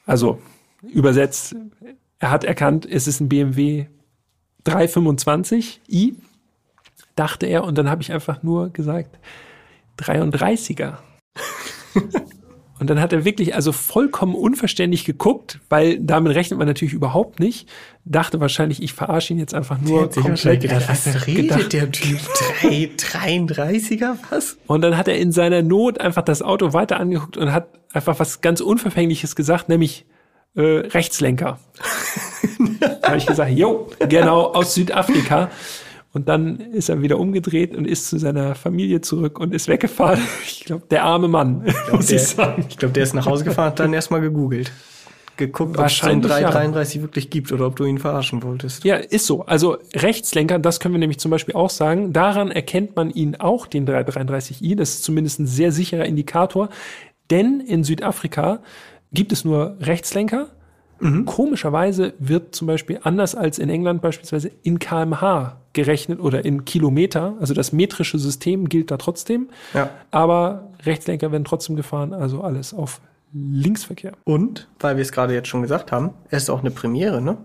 Also 0.07 0.39
übersetzt, 0.83 1.57
er 2.21 2.31
hat 2.31 2.45
erkannt, 2.45 2.87
es 2.89 3.09
ist 3.09 3.21
ein 3.21 3.29
BMW 3.29 3.87
325i, 4.65 6.15
dachte 7.17 7.47
er, 7.47 7.65
und 7.65 7.79
dann 7.79 7.91
habe 7.91 8.03
ich 8.03 8.13
einfach 8.13 8.43
nur 8.43 8.71
gesagt, 8.71 9.19
33er. 9.99 10.99
Und 12.79 12.89
dann 12.89 13.01
hat 13.01 13.13
er 13.13 13.25
wirklich 13.25 13.55
also 13.55 13.73
vollkommen 13.73 14.35
unverständlich 14.35 15.05
geguckt, 15.05 15.59
weil 15.69 15.99
damit 15.99 16.35
rechnet 16.35 16.59
man 16.59 16.69
natürlich 16.69 16.95
überhaupt 16.95 17.41
nicht. 17.41 17.69
Dachte 18.05 18.41
wahrscheinlich, 18.41 18.83
ich 18.83 18.93
verarsche 18.93 19.33
ihn 19.33 19.39
jetzt 19.39 19.55
einfach 19.55 19.81
nur. 19.81 20.03
Wahrscheinlich 20.03 20.25
komplett. 20.25 20.61
gedacht, 20.63 20.89
was 20.89 21.27
redet 21.27 21.49
gedacht. 21.49 21.73
der 21.73 21.91
Typ? 21.91 22.19
Drei, 22.61 22.91
33er, 22.97 24.17
was? 24.31 24.59
Und 24.67 24.83
dann 24.83 24.97
hat 24.97 25.09
er 25.09 25.17
in 25.19 25.33
seiner 25.33 25.63
Not 25.63 26.01
einfach 26.01 26.23
das 26.23 26.41
Auto 26.43 26.73
weiter 26.73 27.01
angeguckt 27.01 27.37
und 27.37 27.53
hat 27.53 27.69
einfach 27.93 28.19
was 28.19 28.41
ganz 28.41 28.61
Unverfängliches 28.61 29.35
gesagt, 29.35 29.69
nämlich 29.69 30.07
äh, 30.55 30.63
Rechtslenker. 30.63 31.59
da 32.81 33.09
habe 33.09 33.19
ich 33.19 33.27
gesagt, 33.27 33.53
jo, 33.53 33.91
genau, 34.09 34.53
aus 34.53 34.75
Südafrika. 34.75 35.51
Und 36.19 36.29
dann 36.29 36.59
ist 36.59 36.89
er 36.89 37.01
wieder 37.01 37.17
umgedreht 37.21 37.77
und 37.77 37.85
ist 37.85 38.09
zu 38.09 38.19
seiner 38.19 38.57
Familie 38.57 39.01
zurück 39.01 39.39
und 39.39 39.55
ist 39.55 39.69
weggefahren. 39.69 40.19
Ich 40.45 40.65
glaube, 40.65 40.83
der 40.91 41.05
arme 41.05 41.29
Mann, 41.29 41.65
muss 41.93 42.07
Der, 42.07 42.17
ich 42.17 42.27
sagen. 42.27 42.67
ich 42.69 42.77
glaube, 42.77 42.93
der 42.93 43.05
ist 43.05 43.15
nach 43.15 43.25
Hause 43.25 43.45
gefahren, 43.45 43.67
hat 43.67 43.79
dann 43.79 43.95
erstmal 43.95 44.21
gegoogelt. 44.21 44.73
Geguckt, 45.37 45.79
ob 45.79 45.87
es 45.87 46.03
einen 46.03 46.25
Wahrscheinlich, 46.25 46.31
ja. 46.33 46.51
333 46.51 47.03
wirklich 47.03 47.31
gibt 47.31 47.53
oder 47.53 47.69
ob 47.69 47.77
du 47.77 47.85
ihn 47.85 47.99
verarschen 47.99 48.43
wolltest. 48.43 48.83
Ja, 48.83 48.97
ist 48.97 49.27
so. 49.27 49.47
Also 49.47 49.79
Rechtslenker, 49.95 50.59
das 50.59 50.81
können 50.81 50.95
wir 50.95 50.99
nämlich 50.99 51.21
zum 51.21 51.31
Beispiel 51.31 51.55
auch 51.55 51.71
sagen. 51.71 52.13
Daran 52.13 52.51
erkennt 52.51 52.97
man 52.97 53.11
ihn 53.11 53.37
auch, 53.37 53.69
den 53.69 53.87
333i. 53.87 54.75
Das 54.75 54.91
ist 54.91 55.05
zumindest 55.05 55.39
ein 55.39 55.47
sehr 55.47 55.71
sicherer 55.71 56.05
Indikator. 56.05 56.69
Denn 57.31 57.61
in 57.61 57.85
Südafrika 57.85 58.59
gibt 59.13 59.31
es 59.31 59.45
nur 59.45 59.77
Rechtslenker. 59.81 60.49
Komischerweise 61.27 62.15
wird 62.19 62.55
zum 62.55 62.67
Beispiel 62.67 63.01
anders 63.03 63.35
als 63.35 63.59
in 63.59 63.71
England 63.71 64.03
beispielsweise 64.03 64.51
in 64.63 64.79
kmh 64.79 65.57
gerechnet 65.73 66.21
oder 66.21 66.45
in 66.45 66.65
Kilometer. 66.65 67.35
Also 67.41 67.55
das 67.55 67.73
metrische 67.73 68.19
System 68.19 68.69
gilt 68.69 68.91
da 68.91 68.97
trotzdem. 68.97 69.49
Ja. 69.75 69.91
Aber 70.11 70.71
Rechtslenker 70.85 71.31
werden 71.31 71.45
trotzdem 71.45 71.77
gefahren. 71.77 72.13
Also 72.13 72.43
alles 72.43 72.75
auf 72.75 73.01
Linksverkehr. 73.33 74.13
Und, 74.25 74.69
weil 74.81 74.97
wir 74.97 75.03
es 75.03 75.13
gerade 75.13 75.35
jetzt 75.35 75.49
schon 75.49 75.63
gesagt 75.63 75.93
haben, 75.93 76.11
es 76.31 76.45
ist 76.45 76.51
auch 76.51 76.61
eine 76.61 76.71
Premiere, 76.71 77.21
ne? 77.21 77.37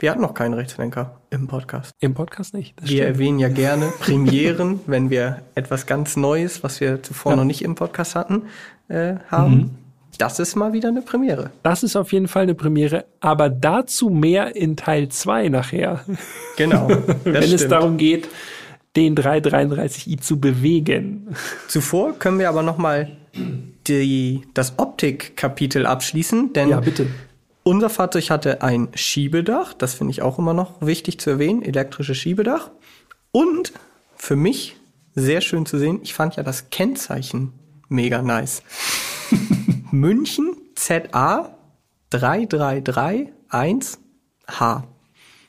Wir 0.00 0.12
hatten 0.12 0.20
noch 0.20 0.34
keinen 0.34 0.54
Rechtslenker 0.54 1.20
im 1.30 1.48
Podcast. 1.48 1.92
Im 1.98 2.14
Podcast 2.14 2.54
nicht. 2.54 2.80
Wir 2.80 2.86
stimmt. 2.86 3.02
erwähnen 3.02 3.38
ja 3.40 3.48
gerne 3.48 3.92
Premieren, 3.98 4.78
wenn 4.86 5.10
wir 5.10 5.42
etwas 5.56 5.86
ganz 5.86 6.16
Neues, 6.16 6.62
was 6.62 6.80
wir 6.80 7.02
zuvor 7.02 7.34
noch 7.34 7.44
nicht 7.44 7.62
im 7.62 7.74
Podcast 7.74 8.14
hatten, 8.14 8.42
äh, 8.86 9.16
haben. 9.28 9.54
Mhm. 9.54 9.70
Das 10.18 10.38
ist 10.40 10.56
mal 10.56 10.72
wieder 10.72 10.88
eine 10.88 11.02
Premiere. 11.02 11.50
Das 11.62 11.82
ist 11.82 11.94
auf 11.96 12.12
jeden 12.12 12.26
Fall 12.28 12.42
eine 12.42 12.54
Premiere, 12.54 13.04
aber 13.20 13.48
dazu 13.48 14.10
mehr 14.10 14.56
in 14.56 14.76
Teil 14.76 15.08
2 15.08 15.48
nachher, 15.48 16.04
Genau. 16.56 16.88
Wenn 17.24 17.36
es 17.42 17.52
stimmt. 17.54 17.72
darum 17.72 17.96
geht, 17.98 18.28
den 18.96 19.16
333i 19.16 20.20
zu 20.20 20.40
bewegen. 20.40 21.28
Zuvor 21.68 22.18
können 22.18 22.38
wir 22.40 22.48
aber 22.48 22.62
noch 22.62 22.78
mal 22.78 23.16
die, 23.86 24.42
das 24.54 24.74
Optik-Kapitel 24.78 25.86
abschließen, 25.86 26.52
denn 26.52 26.70
Ja, 26.70 26.80
bitte. 26.80 27.06
unser 27.62 27.88
Fahrzeug 27.88 28.28
hatte 28.30 28.60
ein 28.62 28.88
Schiebedach, 28.94 29.72
das 29.72 29.94
finde 29.94 30.10
ich 30.10 30.22
auch 30.22 30.38
immer 30.40 30.52
noch 30.52 30.80
wichtig 30.80 31.20
zu 31.20 31.30
erwähnen, 31.30 31.62
elektrisches 31.62 32.16
Schiebedach. 32.16 32.70
Und 33.30 33.72
für 34.16 34.34
mich 34.34 34.74
sehr 35.14 35.40
schön 35.42 35.64
zu 35.64 35.78
sehen, 35.78 36.00
ich 36.02 36.12
fand 36.14 36.34
ja 36.34 36.42
das 36.42 36.70
Kennzeichen 36.70 37.52
mega 37.88 38.20
nice. 38.20 38.62
München 39.90 40.56
ZA 40.74 41.56
3331H. 42.12 44.82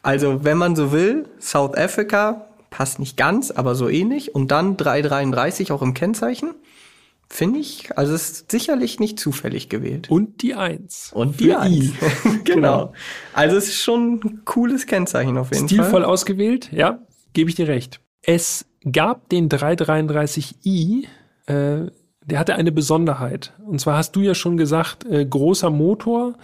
Also, 0.02 0.44
wenn 0.44 0.58
man 0.58 0.76
so 0.76 0.92
will, 0.92 1.28
South 1.40 1.78
Africa 1.78 2.48
passt 2.70 3.00
nicht 3.00 3.18
ganz, 3.18 3.52
aber 3.52 3.76
so 3.76 3.90
ähnlich. 3.90 4.36
Und 4.36 4.52
dann 4.52 4.78
333 4.78 5.72
auch 5.72 5.82
im 5.82 5.94
Kennzeichen. 5.94 6.54
Finde 7.32 7.60
ich, 7.60 7.96
also 7.96 8.16
es 8.16 8.32
ist 8.32 8.52
sicherlich 8.52 9.00
nicht 9.00 9.20
zufällig 9.20 9.70
gewählt. 9.70 10.10
Und 10.10 10.42
die 10.42 10.56
1. 10.56 11.12
Und 11.14 11.40
die 11.40 11.50
Für 11.50 11.60
Eins. 11.60 11.76
I. 11.76 11.94
genau. 12.44 12.92
Also 13.34 13.56
es 13.56 13.68
ist 13.68 13.82
schon 13.82 14.20
ein 14.24 14.42
cooles 14.46 14.88
Kennzeichen 14.88 15.38
auf 15.38 15.52
jeden 15.54 15.68
Stilvoll 15.68 16.02
Fall. 16.02 16.06
ausgewählt, 16.06 16.72
ja, 16.72 17.04
gebe 17.34 17.52
ich 17.52 17.56
dir 17.56 17.68
recht. 17.68 18.00
Es 18.24 18.66
gab 18.92 19.30
den 19.30 19.48
333i, 19.48 21.06
äh, 21.46 21.92
der 22.30 22.40
hatte 22.40 22.56
eine 22.56 22.72
Besonderheit. 22.72 23.54
Und 23.66 23.82
zwar 23.82 23.98
hast 23.98 24.16
du 24.16 24.22
ja 24.22 24.34
schon 24.34 24.58
gesagt, 24.58 25.06
äh, 25.06 25.26
großer 25.26 25.70
Motor 25.70 26.36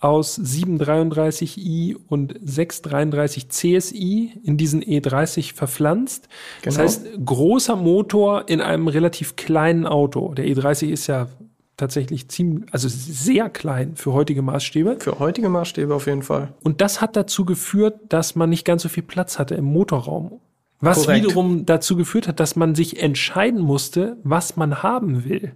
aus 0.00 0.36
733i 0.38 1.96
und 2.08 2.34
633 2.42 3.48
CSI 3.48 4.32
in 4.42 4.56
diesen 4.56 4.82
E30 4.82 5.54
verpflanzt. 5.54 6.28
Das 6.64 6.74
Genau. 6.74 6.84
heißt, 6.84 7.06
großer 7.24 7.76
Motor 7.76 8.48
in 8.48 8.60
einem 8.60 8.88
relativ 8.88 9.36
kleinen 9.36 9.86
Auto. 9.86 10.34
Der 10.34 10.46
E30 10.46 10.88
ist 10.88 11.06
ja 11.06 11.28
tatsächlich 11.76 12.28
ziemlich, 12.28 12.64
also 12.72 12.88
sehr 12.88 13.48
klein 13.48 13.96
für 13.96 14.12
heutige 14.12 14.42
Maßstäbe. 14.42 14.96
Für 14.98 15.18
heutige 15.18 15.48
Maßstäbe 15.48 15.94
auf 15.94 16.06
jeden 16.06 16.22
Fall. 16.22 16.52
Und 16.62 16.80
das 16.80 17.00
hat 17.00 17.16
dazu 17.16 17.44
geführt, 17.44 17.94
dass 18.08 18.34
man 18.34 18.50
nicht 18.50 18.64
ganz 18.64 18.82
so 18.82 18.88
viel 18.88 19.02
Platz 19.02 19.38
hatte 19.38 19.54
im 19.54 19.64
Motorraum. 19.64 20.40
Was 20.82 21.04
Korrekt. 21.04 21.24
wiederum 21.24 21.64
dazu 21.64 21.96
geführt 21.96 22.26
hat, 22.26 22.40
dass 22.40 22.56
man 22.56 22.74
sich 22.74 23.00
entscheiden 23.00 23.60
musste, 23.60 24.16
was 24.24 24.56
man 24.56 24.82
haben 24.82 25.24
will. 25.24 25.52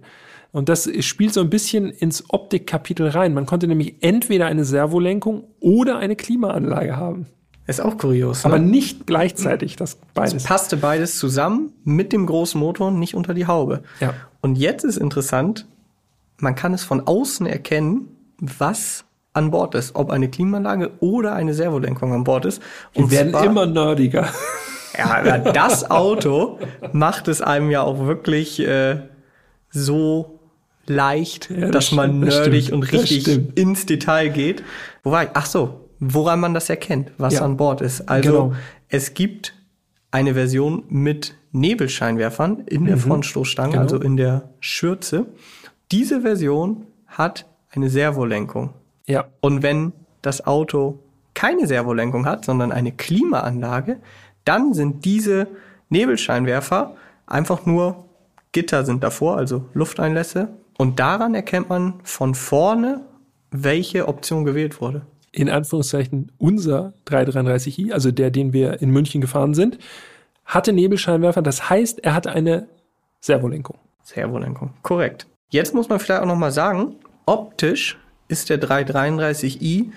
Und 0.53 0.69
das 0.69 0.89
spielt 1.05 1.33
so 1.33 1.41
ein 1.41 1.49
bisschen 1.49 1.89
ins 1.89 2.23
Optikkapitel 2.29 3.09
rein. 3.09 3.33
Man 3.33 3.45
konnte 3.45 3.67
nämlich 3.67 3.97
entweder 3.99 4.45
eine 4.47 4.63
Servolenkung 4.63 5.43
oder 5.59 5.97
eine 5.97 6.15
Klimaanlage 6.15 6.95
haben. 6.95 7.27
Ist 7.67 7.81
auch 7.81 7.97
kurios. 7.97 8.45
Aber 8.45 8.57
ne? 8.57 8.67
nicht 8.67 9.05
gleichzeitig, 9.05 9.75
das 9.75 9.99
beides. 10.13 10.45
passte 10.45 10.77
beides 10.77 11.19
zusammen 11.19 11.73
mit 11.83 12.13
dem 12.13 12.25
großen 12.25 12.57
Motor 12.57 12.91
nicht 12.91 13.13
unter 13.13 13.33
die 13.33 13.45
Haube. 13.45 13.83
Ja. 13.99 14.13
Und 14.39 14.57
jetzt 14.57 14.85
ist 14.85 14.95
interessant, 14.95 15.67
man 16.37 16.55
kann 16.55 16.73
es 16.73 16.85
von 16.85 17.05
außen 17.05 17.45
erkennen, 17.45 18.07
was 18.39 19.03
an 19.33 19.51
Bord 19.51 19.75
ist, 19.75 19.95
ob 19.95 20.09
eine 20.09 20.29
Klimaanlage 20.29 20.91
oder 21.01 21.33
eine 21.33 21.53
Servolenkung 21.53 22.13
an 22.13 22.23
Bord 22.23 22.45
ist. 22.45 22.61
Wir 22.93 23.11
werden 23.11 23.33
immer 23.43 23.65
nerdiger. 23.65 24.29
Ja, 24.97 25.37
das 25.39 25.89
Auto 25.91 26.59
macht 26.91 27.27
es 27.27 27.41
einem 27.41 27.69
ja 27.71 27.81
auch 27.83 28.05
wirklich 28.07 28.59
äh, 28.59 28.97
so 29.69 30.39
leicht, 30.85 31.49
Ja, 31.49 31.67
das 31.67 31.71
dass 31.71 31.91
man 31.91 32.09
stimmt, 32.11 32.27
das 32.27 32.35
nerdig 32.39 32.63
stimmt, 32.65 32.83
und 32.83 32.93
das 32.93 33.01
richtig 33.03 33.57
ins 33.57 33.85
Detail 33.85 34.29
geht. 34.29 34.63
Wo 35.03 35.11
war 35.11 35.23
ich? 35.23 35.29
Ach 35.33 35.45
so, 35.45 35.89
woran 35.99 36.39
man 36.39 36.53
das 36.53 36.69
erkennt, 36.69 37.11
was 37.17 37.35
Ja. 37.35 37.41
an 37.41 37.57
Bord 37.57 37.81
ist. 37.81 38.07
Also 38.09 38.31
Genau. 38.31 38.53
es 38.89 39.13
gibt 39.13 39.53
eine 40.11 40.33
Version 40.33 40.83
mit 40.89 41.35
Nebelscheinwerfern 41.51 42.61
in 42.65 42.85
der 42.85 42.97
Frontstoßstange, 42.97 43.71
Genau. 43.73 43.83
also 43.83 43.99
in 43.99 44.15
der 44.17 44.49
Schürze. 44.59 45.25
Diese 45.91 46.21
Version 46.21 46.85
hat 47.07 47.45
eine 47.71 47.89
Servolenkung. 47.89 48.71
Ja. 49.05 49.25
Und 49.41 49.63
wenn 49.63 49.93
das 50.21 50.45
Auto 50.47 50.99
keine 51.33 51.67
Servolenkung 51.67 52.25
hat, 52.25 52.45
sondern 52.45 52.71
eine 52.71 52.91
Klimaanlage, 52.91 53.97
dann 54.47 54.73
sind 54.73 55.05
diese 55.05 55.47
Nebelscheinwerfer 55.89 56.95
einfach 57.25 57.65
nur 57.65 58.05
Gitter 58.51 58.85
sind 58.85 59.03
davor, 59.03 59.37
also 59.37 59.65
Lufteinlässe. 59.73 60.49
Und 60.77 60.99
daran 60.99 61.35
erkennt 61.35 61.69
man 61.69 61.95
von 62.03 62.33
vorne, 62.33 63.01
welche 63.51 64.07
Option 64.07 64.45
gewählt 64.45 64.81
wurde. 64.81 65.01
in 65.31 65.49
Anführungszeichen 65.49 66.31
unser 66.39 66.93
333i, 67.07 67.91
also 67.91 68.11
der, 68.11 68.31
den 68.31 68.53
wir 68.53 68.81
in 68.81 68.89
München 68.89 69.21
gefahren 69.21 69.53
sind, 69.53 69.77
hatte 70.45 70.73
Nebelscheinwerfer. 70.73 71.43
Das 71.43 71.69
heißt, 71.69 72.03
er 72.03 72.15
hatte 72.15 72.31
eine 72.31 72.67
Servolenkung. 73.19 73.77
Servolenkung. 74.03 74.73
Korrekt. 74.81 75.27
Jetzt 75.49 75.75
muss 75.75 75.89
man 75.89 75.99
vielleicht 75.99 76.21
auch 76.21 76.25
noch 76.25 76.35
mal 76.35 76.51
sagen, 76.51 76.95
optisch 77.25 77.99
ist 78.29 78.49
der 78.49 78.59
333i 78.59 79.91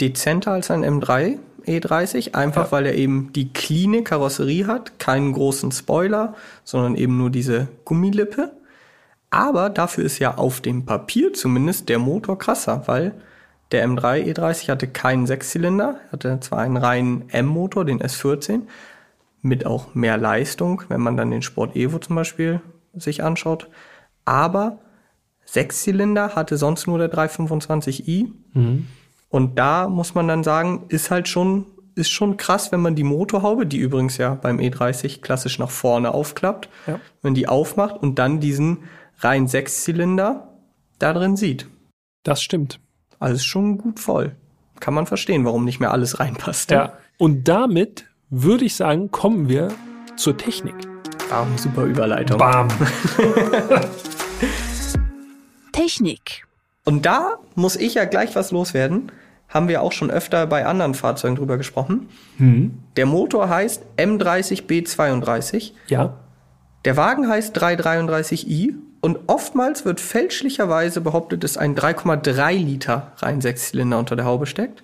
dezenter 0.00 0.52
als 0.52 0.70
ein 0.70 0.84
M3 0.84 1.38
E30, 1.68 2.34
einfach 2.34 2.66
Ja. 2.66 2.72
weil 2.72 2.86
er 2.86 2.94
eben 2.94 3.32
die 3.32 3.52
cleane 3.52 4.02
Karosserie 4.02 4.66
hat, 4.66 4.98
keinen 4.98 5.32
großen 5.32 5.70
Spoiler, 5.72 6.34
sondern 6.64 6.94
eben 6.96 7.16
nur 7.18 7.30
diese 7.30 7.68
Gummilippe. 7.84 8.52
Aber 9.30 9.68
dafür 9.70 10.04
ist 10.04 10.18
ja 10.18 10.36
auf 10.36 10.60
dem 10.60 10.86
Papier 10.86 11.32
zumindest 11.34 11.88
der 11.88 11.98
Motor 11.98 12.38
krasser, 12.38 12.82
weil 12.86 13.12
der 13.72 13.86
M3 13.86 14.24
E30 14.32 14.70
hatte 14.70 14.86
keinen 14.88 15.26
Sechszylinder, 15.26 16.00
hatte 16.10 16.38
zwar 16.40 16.60
einen 16.60 16.78
reinen 16.78 17.28
M-Motor, 17.28 17.84
den 17.84 18.00
S14, 18.00 18.62
mit 19.42 19.66
auch 19.66 19.94
mehr 19.94 20.16
Leistung, 20.16 20.82
wenn 20.88 21.02
man 21.02 21.16
dann 21.18 21.30
den 21.30 21.42
Sport 21.42 21.76
Evo 21.76 21.98
zum 21.98 22.16
Beispiel 22.16 22.60
sich 22.94 23.22
anschaut. 23.22 23.68
Aber 24.24 24.78
Sechszylinder 25.44 26.34
hatte 26.34 26.56
sonst 26.56 26.86
nur 26.86 26.98
der 26.98 27.12
325i. 27.12 28.32
Und 29.28 29.58
da 29.58 29.88
muss 29.88 30.14
man 30.14 30.26
dann 30.28 30.42
sagen, 30.42 30.84
ist 30.88 31.10
halt 31.10 31.28
schon, 31.28 31.66
ist 31.94 32.10
schon 32.10 32.36
krass, 32.36 32.72
wenn 32.72 32.80
man 32.80 32.94
die 32.94 33.04
Motorhaube, 33.04 33.66
die 33.66 33.78
übrigens 33.78 34.16
ja 34.16 34.34
beim 34.34 34.58
E30 34.58 35.20
klassisch 35.20 35.58
nach 35.58 35.70
vorne 35.70 36.12
aufklappt, 36.14 36.68
Ja. 36.86 36.98
wenn 37.22 37.34
die 37.34 37.48
aufmacht 37.48 37.96
und 38.02 38.18
dann 38.18 38.40
diesen 38.40 38.84
rein 39.18 39.46
Sechszylinder 39.48 40.48
da 40.98 41.12
drin 41.12 41.36
sieht. 41.36 41.66
Das 42.22 42.42
stimmt. 42.42 42.80
Also 43.18 43.34
ist 43.36 43.44
schon 43.44 43.78
gut 43.78 44.00
voll. 44.00 44.34
Kann 44.80 44.94
man 44.94 45.06
verstehen, 45.06 45.44
warum 45.44 45.64
nicht 45.64 45.80
mehr 45.80 45.90
alles 45.92 46.20
reinpasst. 46.20 46.70
Ja. 46.70 46.92
Und 47.18 47.48
damit 47.48 48.06
würde 48.30 48.64
ich 48.64 48.76
sagen, 48.76 49.10
kommen 49.10 49.48
wir 49.48 49.68
zur 50.16 50.36
Technik. 50.36 50.74
Ah, 51.30 51.44
super 51.56 51.84
Überleitung. 51.84 52.38
Bam. 52.38 52.68
Technik. 55.72 56.46
Und 56.84 57.06
da 57.06 57.36
muss 57.54 57.76
ich 57.76 57.94
ja 57.94 58.04
gleich 58.04 58.34
was 58.34 58.50
loswerden. 58.50 59.12
Haben 59.48 59.68
wir 59.68 59.82
auch 59.82 59.92
schon 59.92 60.10
öfter 60.10 60.46
bei 60.46 60.66
anderen 60.66 60.94
Fahrzeugen 60.94 61.36
drüber 61.36 61.56
gesprochen. 61.56 62.08
Der 62.96 63.06
Motor 63.06 63.48
heißt 63.48 63.82
M30B32. 63.96 65.72
Ja. 65.88 66.18
Der 66.84 66.96
Wagen 66.96 67.28
heißt 67.28 67.58
333i 67.58 68.74
und 69.00 69.18
oftmals 69.26 69.84
wird 69.84 70.00
fälschlicherweise 70.00 71.00
behauptet, 71.00 71.44
dass 71.44 71.56
ein 71.56 71.74
3,3 71.76 72.52
Liter 72.52 73.12
rein 73.16 73.40
Sechszylinder 73.40 73.98
unter 73.98 74.16
der 74.16 74.24
Haube 74.26 74.46
steckt. 74.46 74.82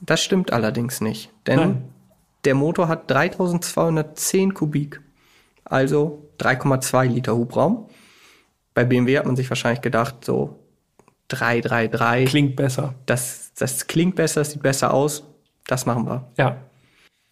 Das 0.00 0.22
stimmt 0.22 0.52
allerdings 0.52 1.00
nicht, 1.00 1.30
denn 1.46 1.58
Nein. 1.58 1.82
der 2.44 2.54
Motor 2.54 2.88
hat 2.88 3.10
3210 3.10 4.54
Kubik, 4.54 5.00
also 5.64 6.26
3,2 6.38 7.04
Liter 7.06 7.36
Hubraum. 7.36 7.86
Bei 8.72 8.84
BMW 8.84 9.18
hat 9.18 9.26
man 9.26 9.36
sich 9.36 9.50
wahrscheinlich 9.50 9.82
gedacht, 9.82 10.24
so 10.24 10.58
333, 11.30 12.28
Klingt 12.28 12.56
besser. 12.56 12.94
das, 13.06 13.52
das 13.58 13.86
klingt 13.86 14.16
besser, 14.16 14.44
sieht 14.44 14.62
besser 14.62 14.92
aus, 14.92 15.24
das 15.66 15.86
machen 15.86 16.06
wir. 16.06 16.28
Ja. 16.38 16.56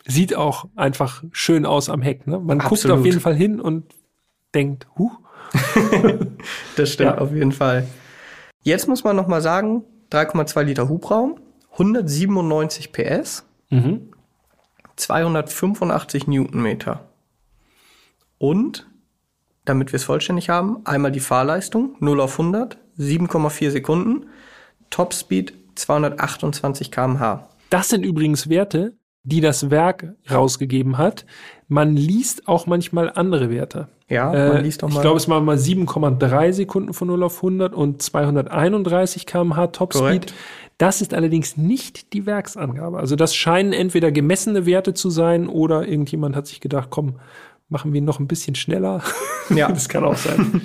Sieht 0.06 0.34
auch 0.34 0.66
einfach 0.76 1.22
schön 1.32 1.66
aus 1.66 1.88
am 1.90 2.00
Heck. 2.02 2.26
Ne? 2.26 2.38
Man 2.38 2.58
guckt 2.58 2.72
Absolut. 2.72 2.98
auf 3.00 3.04
jeden 3.04 3.20
Fall 3.20 3.34
hin 3.34 3.60
und 3.60 3.92
denkt, 4.54 4.86
huh, 4.96 5.10
Das 6.76 6.92
stimmt 6.92 7.16
Ja. 7.16 7.18
auf 7.18 7.32
jeden 7.32 7.52
Fall. 7.52 7.86
Jetzt 8.62 8.86
muss 8.88 9.04
man 9.04 9.16
noch 9.16 9.26
mal 9.28 9.40
sagen, 9.42 9.82
3,2 10.10 10.62
Liter 10.62 10.88
Hubraum, 10.88 11.38
197 11.72 12.92
PS, 12.92 13.44
Mhm. 13.70 14.12
285 14.96 16.26
Newtonmeter. 16.26 17.08
Und, 18.38 18.88
damit 19.64 19.92
wir 19.92 19.96
es 19.98 20.04
vollständig 20.04 20.48
haben, 20.48 20.78
einmal 20.86 21.12
die 21.12 21.20
Fahrleistung, 21.20 21.96
0 22.00 22.20
auf 22.20 22.38
100, 22.38 22.78
7,4 22.98 23.70
Sekunden, 23.70 24.26
Topspeed 24.90 25.52
228 25.74 26.90
km/h. 26.90 27.48
Das 27.70 27.88
sind 27.88 28.04
übrigens 28.04 28.48
Werte, 28.48 28.94
die 29.22 29.40
das 29.40 29.70
Werk 29.70 30.14
rausgegeben 30.30 30.98
hat. 30.98 31.26
Man 31.68 31.96
liest 31.96 32.48
auch 32.48 32.66
manchmal 32.66 33.10
andere 33.14 33.50
Werte. 33.50 33.88
Ja, 34.08 34.32
Äh, 34.32 34.48
man 34.54 34.64
liest 34.64 34.82
doch 34.82 34.88
mal. 34.88 34.96
Ich 34.96 35.00
glaube, 35.02 35.18
es 35.18 35.28
waren 35.28 35.44
mal 35.44 35.58
7,3 35.58 36.52
Sekunden 36.52 36.94
von 36.94 37.08
0 37.08 37.22
auf 37.22 37.36
100 37.36 37.74
und 37.74 38.00
231 38.00 39.26
km/h 39.26 39.66
Topspeed. 39.68 40.02
Korrekt. 40.02 40.34
Das 40.78 41.02
ist 41.02 41.12
allerdings 41.12 41.56
nicht 41.56 42.12
die 42.12 42.24
Werksangabe. 42.24 42.98
Also 42.98 43.16
das 43.16 43.34
scheinen 43.34 43.72
entweder 43.72 44.12
gemessene 44.12 44.64
Werte 44.64 44.94
zu 44.94 45.10
sein 45.10 45.48
oder 45.48 45.86
irgendjemand 45.86 46.36
hat 46.36 46.46
sich 46.46 46.60
gedacht, 46.60 46.88
komm, 46.90 47.16
machen 47.68 47.92
wir 47.92 47.98
ihn 47.98 48.04
noch 48.04 48.20
ein 48.20 48.28
bisschen 48.28 48.54
schneller. 48.54 49.02
Ja. 49.50 49.68
das 49.72 49.88
kann 49.88 50.04
auch 50.04 50.16
sein. 50.16 50.62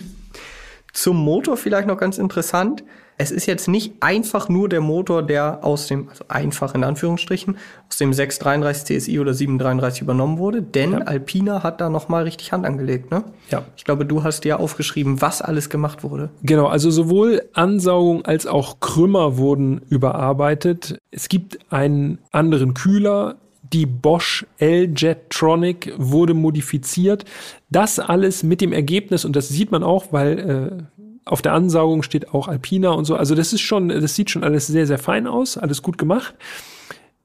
Zum 0.94 1.18
Motor 1.18 1.58
vielleicht 1.58 1.88
noch 1.88 1.98
ganz 1.98 2.18
interessant. 2.18 2.84
Es 3.18 3.32
ist 3.32 3.46
jetzt 3.46 3.68
nicht 3.68 3.94
einfach 4.00 4.50
nur 4.50 4.70
der 4.70 4.82
Motor, 4.82 5.22
der 5.24 5.64
aus 5.64 5.88
dem, 5.88 6.10
also 6.10 6.26
einfach 6.30 6.74
in 6.74 6.84
Anführungsstrichen, 6.84 7.58
aus 7.88 7.98
dem 7.98 8.12
633 8.14 9.00
CSI 9.00 9.20
oder 9.20 9.34
733 9.34 10.02
übernommen 10.02 10.38
wurde, 10.40 10.62
denn 10.64 10.94
Ja. 10.94 10.98
Alpina 11.00 11.62
hat 11.64 11.80
da 11.80 11.90
nochmal 11.90 12.24
richtig 12.24 12.52
Hand 12.52 12.66
angelegt, 12.66 13.12
ne? 13.12 13.24
Ja. 13.50 13.64
Ich 13.76 13.86
glaube, 13.86 14.06
du 14.06 14.24
hast 14.24 14.44
dir 14.46 14.60
aufgeschrieben, 14.60 15.22
was 15.22 15.42
alles 15.42 15.70
gemacht 15.70 16.04
wurde. 16.04 16.30
Genau, 16.42 16.68
also 16.68 16.90
sowohl 16.90 17.44
Ansaugung 17.54 18.26
als 18.26 18.48
auch 18.48 18.80
Krümmer 18.80 19.38
wurden 19.38 19.82
überarbeitet. 19.90 20.98
Es 21.12 21.30
gibt 21.30 21.60
einen 21.72 22.20
anderen 22.32 22.74
Kühler. 22.74 23.36
Die 23.74 23.86
Bosch 23.86 24.46
L-Jetronic 24.60 25.94
wurde 25.98 26.34
modifiziert. 26.34 27.26
Das 27.70 28.00
alles 28.00 28.44
mit 28.44 28.62
dem 28.62 28.72
Ergebnis, 28.72 29.26
und 29.26 29.36
das 29.36 29.50
sieht 29.50 29.72
man 29.72 29.84
auch, 29.84 30.08
weil 30.12 30.40
äh, 30.40 31.02
auf 31.26 31.42
der 31.42 31.54
Ansaugung 31.54 32.04
steht 32.04 32.34
auch 32.34 32.48
Alpina 32.48 32.92
und 32.92 33.06
so. 33.06 33.16
Also 33.16 33.36
das 33.36 33.52
ist 33.54 33.62
schon, 33.62 33.90
das 33.90 34.16
sieht 34.16 34.30
schon 34.30 34.44
alles 34.44 34.68
sehr, 34.68 34.86
sehr 34.86 35.00
fein 35.00 35.28
aus, 35.28 35.58
alles 35.58 35.82
gut 35.82 35.98
gemacht. 35.98 36.36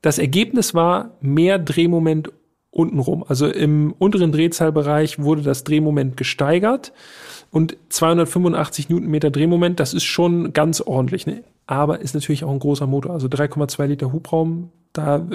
Das 0.03 0.19
Ergebnis 0.19 0.75
war 0.75 1.17
mehr 1.21 1.59
Drehmoment 1.59 2.33
untenrum. 2.71 3.25
Also 3.27 3.49
im 3.49 3.95
unteren 3.99 4.33
Drehzahlbereich 4.33 5.19
wurde 5.19 5.43
das 5.43 5.65
Drehmoment 5.65 6.17
gesteigert 6.17 6.93
und 7.51 7.77
285 7.89 8.89
Newtonmeter 8.89 9.31
Drehmoment, 9.31 9.81
das 9.81 9.95
ist 9.95 10.05
schon 10.05 10.53
ganz 10.53 10.81
ordentlich. 10.81 11.27
Ne? 11.27 11.43
Aber 11.67 12.01
ist 12.01 12.15
natürlich 12.15 12.45
auch 12.45 12.53
ein 12.53 12.59
großer 12.59 12.87
Motor. 12.87 13.13
Also 13.13 13.27
3,2 13.27 13.87
Liter 13.87 14.13
Hubraum, 14.13 14.71
da 14.99 15.27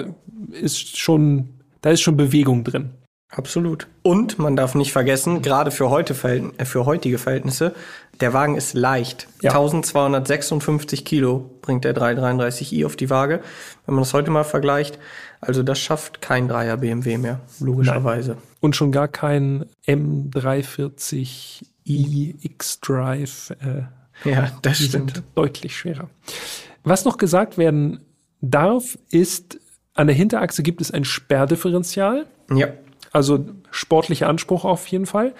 ist 0.52 0.96
schon, 0.98 1.48
da 1.80 1.90
ist 1.90 2.00
schon 2.02 2.16
Bewegung 2.16 2.62
drin. 2.64 2.90
Absolut. 3.30 3.88
Und 4.02 4.38
man 4.38 4.54
darf 4.54 4.76
nicht 4.76 4.92
vergessen, 4.92 5.42
gerade 5.42 5.72
für, 5.72 5.90
heute 5.90 6.14
äh, 6.58 6.64
für 6.64 6.86
heutige 6.86 7.18
Verhältnisse, 7.18 7.74
der 8.20 8.32
Wagen 8.32 8.54
ist 8.56 8.74
leicht. 8.74 9.26
Ja. 9.42 9.50
1256 9.50 11.04
Kilo 11.04 11.50
bringt 11.62 11.82
der 11.84 11.96
333i 11.96 12.86
auf 12.86 12.94
die 12.94 13.10
Waage. 13.10 13.40
Wenn 13.86 13.96
man 13.96 14.04
das 14.04 14.14
heute 14.14 14.30
mal 14.30 14.44
vergleicht, 14.44 15.00
also 15.40 15.64
das 15.64 15.80
schafft 15.80 16.20
kein 16.20 16.46
Dreier 16.46 16.76
BMW 16.76 17.18
mehr, 17.18 17.40
logischerweise. 17.58 18.36
Und 18.60 18.76
schon 18.76 18.92
gar 18.92 19.08
kein 19.08 19.64
M340i 19.86 22.34
X-Drive. 22.44 23.50
Äh, 23.60 23.82
Ja, 24.30 24.52
das 24.62 24.78
die 24.78 24.84
stimmt. 24.84 25.14
sind 25.14 25.24
deutlich 25.34 25.76
schwerer. 25.76 26.08
Was 26.84 27.04
noch 27.04 27.18
gesagt 27.18 27.58
werden 27.58 27.98
darf, 28.50 28.98
ist, 29.10 29.60
an 29.94 30.06
der 30.06 30.16
Hinterachse 30.16 30.62
gibt 30.62 30.80
es 30.80 30.90
ein 30.90 31.04
Sperrdifferential. 31.04 32.26
Ja. 32.54 32.68
Also 33.12 33.46
sportlicher 33.70 34.28
Anspruch 34.28 34.64
auf 34.64 34.86
jeden 34.88 35.06
Fall. 35.06 35.34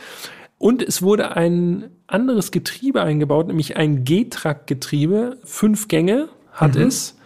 Und 0.59 0.83
es 0.83 1.03
wurde 1.03 1.37
ein 1.37 1.91
anderes 2.07 2.51
Getriebe 2.51 3.03
eingebaut, 3.03 3.49
nämlich 3.49 3.77
ein 3.77 4.05
G-Track-Getriebe. 4.05 5.39
Fünf 5.45 5.89
Gänge 5.89 6.29
hat 6.53 6.77
es. 6.77 7.17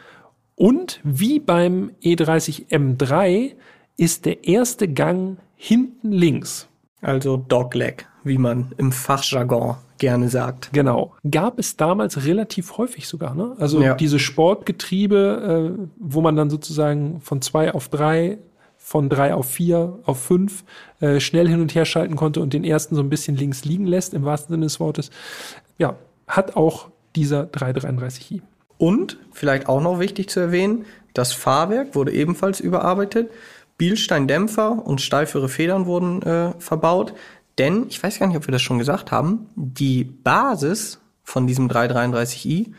Und 0.55 1.01
wie 1.05 1.39
beim 1.39 1.93
E 2.01 2.15
E30 2.15 2.69
M3 2.69 3.53
ist 3.97 4.27
der 4.27 4.45
erste 4.45 4.89
Gang 4.89 5.39
hinten 5.55 6.11
links. 6.11 6.67
Also 7.01 7.37
Dogleg, 7.37 8.09
wie 8.25 8.39
man 8.39 8.73
im 8.77 8.91
Fachjargon 8.91 9.77
gerne 9.99 10.29
sagt. 10.29 10.71
Genau. 10.73 11.15
Gab 11.31 11.59
es 11.59 11.77
damals 11.77 12.25
relativ 12.25 12.79
häufig 12.79 13.09
sogar, 13.09 13.35
ne? 13.35 13.55
Also 13.59 13.83
Ja. 13.83 13.95
diese 13.95 14.19
Sportgetriebe, 14.19 15.75
äh, 15.79 15.89
wo 15.99 16.21
man 16.21 16.37
dann 16.37 16.51
sozusagen 16.51 17.21
von 17.21 17.43
zwei 17.43 17.73
auf 17.75 17.89
drei, 17.89 18.39
von 18.77 19.09
drei 19.09 19.35
auf 19.35 19.51
vier, 19.51 19.99
auf 20.05 20.21
fünf 20.23 20.65
äh, 21.01 21.21
schnell 21.21 21.49
hin 21.49 21.61
und 21.61 21.75
her 21.75 21.85
schalten 21.85 22.17
konnte 22.17 22.41
und 22.41 22.53
den 22.53 22.65
ersten 22.65 22.95
so 22.95 23.03
ein 23.03 23.11
bisschen 23.11 23.37
links 23.37 23.65
liegen 23.65 23.87
lässt, 23.87 24.15
im 24.15 24.25
wahrsten 24.25 24.55
Sinne 24.55 24.67
des 24.67 24.81
Wortes. 24.81 25.11
Ja, 25.79 25.97
hat 26.27 26.57
auch 26.57 26.89
dieser 27.17 27.45
333i. 27.45 28.41
Und 28.79 29.19
vielleicht 29.33 29.69
auch 29.69 29.81
noch 29.81 29.99
wichtig 29.99 30.31
zu 30.31 30.41
erwähnen, 30.41 30.85
das 31.15 31.33
Fahrwerk 31.33 31.95
wurde 31.95 32.13
ebenfalls 32.13 32.61
überarbeitet. 32.61 33.31
Bielstein-Dämpfer 33.77 34.87
und 34.87 35.01
steifere 35.01 35.49
Federn 35.49 35.87
wurden 35.87 36.23
äh, 36.23 36.53
verbaut. 36.59 37.15
Denn, 37.59 37.87
ich 37.89 38.03
weiß 38.03 38.19
gar 38.19 38.27
nicht, 38.29 38.37
ob 38.37 38.47
wir 38.47 38.53
das 38.53 38.63
schon 38.63 38.79
gesagt 38.79 39.11
haben, 39.11 39.47
die 39.57 40.05
Basis 40.05 41.01
von 41.25 41.47
diesem 41.47 41.69
333i, 41.69 42.73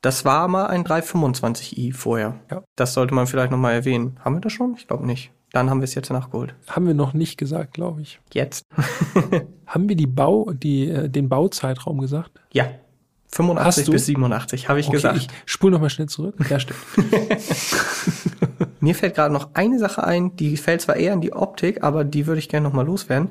das 0.00 0.24
war 0.24 0.48
mal 0.48 0.66
ein 0.66 0.84
325i 0.84 1.94
vorher. 1.94 2.40
Ja. 2.50 2.62
Das 2.76 2.94
sollte 2.94 3.14
man 3.14 3.26
vielleicht 3.26 3.50
noch 3.52 3.58
mal 3.58 3.72
erwähnen. 3.72 4.18
Haben 4.24 4.36
wir 4.36 4.40
das 4.40 4.52
schon? 4.52 4.74
Ich 4.76 4.88
glaube 4.88 5.06
nicht. 5.06 5.30
Dann 5.52 5.68
haben 5.68 5.80
wir 5.80 5.84
es 5.84 5.94
jetzt 5.94 6.10
nachgeholt. 6.10 6.54
Haben 6.66 6.86
wir 6.86 6.94
noch 6.94 7.12
nicht 7.12 7.36
gesagt, 7.36 7.74
glaube 7.74 8.00
ich. 8.00 8.20
Jetzt. 8.32 8.64
Haben 9.66 9.88
wir 9.88 9.96
die 9.96 10.06
Bau, 10.06 10.50
die, 10.50 10.88
äh, 10.88 11.10
den 11.10 11.28
Bauzeitraum 11.28 12.00
gesagt? 12.00 12.40
Ja. 12.52 12.66
85 13.28 13.66
Hast 13.66 13.88
du? 13.88 13.92
bis 13.92 14.06
87, 14.06 14.68
habe 14.68 14.80
ich 14.80 14.88
Okay, 14.88 14.96
gesagt. 14.96 15.16
ich 15.18 15.28
spule 15.46 15.72
noch 15.72 15.80
mal 15.80 15.88
schnell 15.90 16.08
zurück. 16.08 16.34
Ja, 16.50 16.58
stimmt. 16.58 16.78
Mir 18.80 18.94
fällt 18.94 19.14
gerade 19.14 19.32
noch 19.32 19.54
eine 19.54 19.78
Sache 19.78 20.04
ein, 20.04 20.36
die 20.36 20.56
fällt 20.56 20.82
zwar 20.82 20.96
eher 20.96 21.12
in 21.14 21.20
die 21.22 21.32
Optik, 21.32 21.82
aber 21.82 22.04
die 22.04 22.26
würde 22.26 22.40
ich 22.40 22.48
gerne 22.50 22.66
noch 22.66 22.74
mal 22.74 22.84
loswerden. 22.84 23.30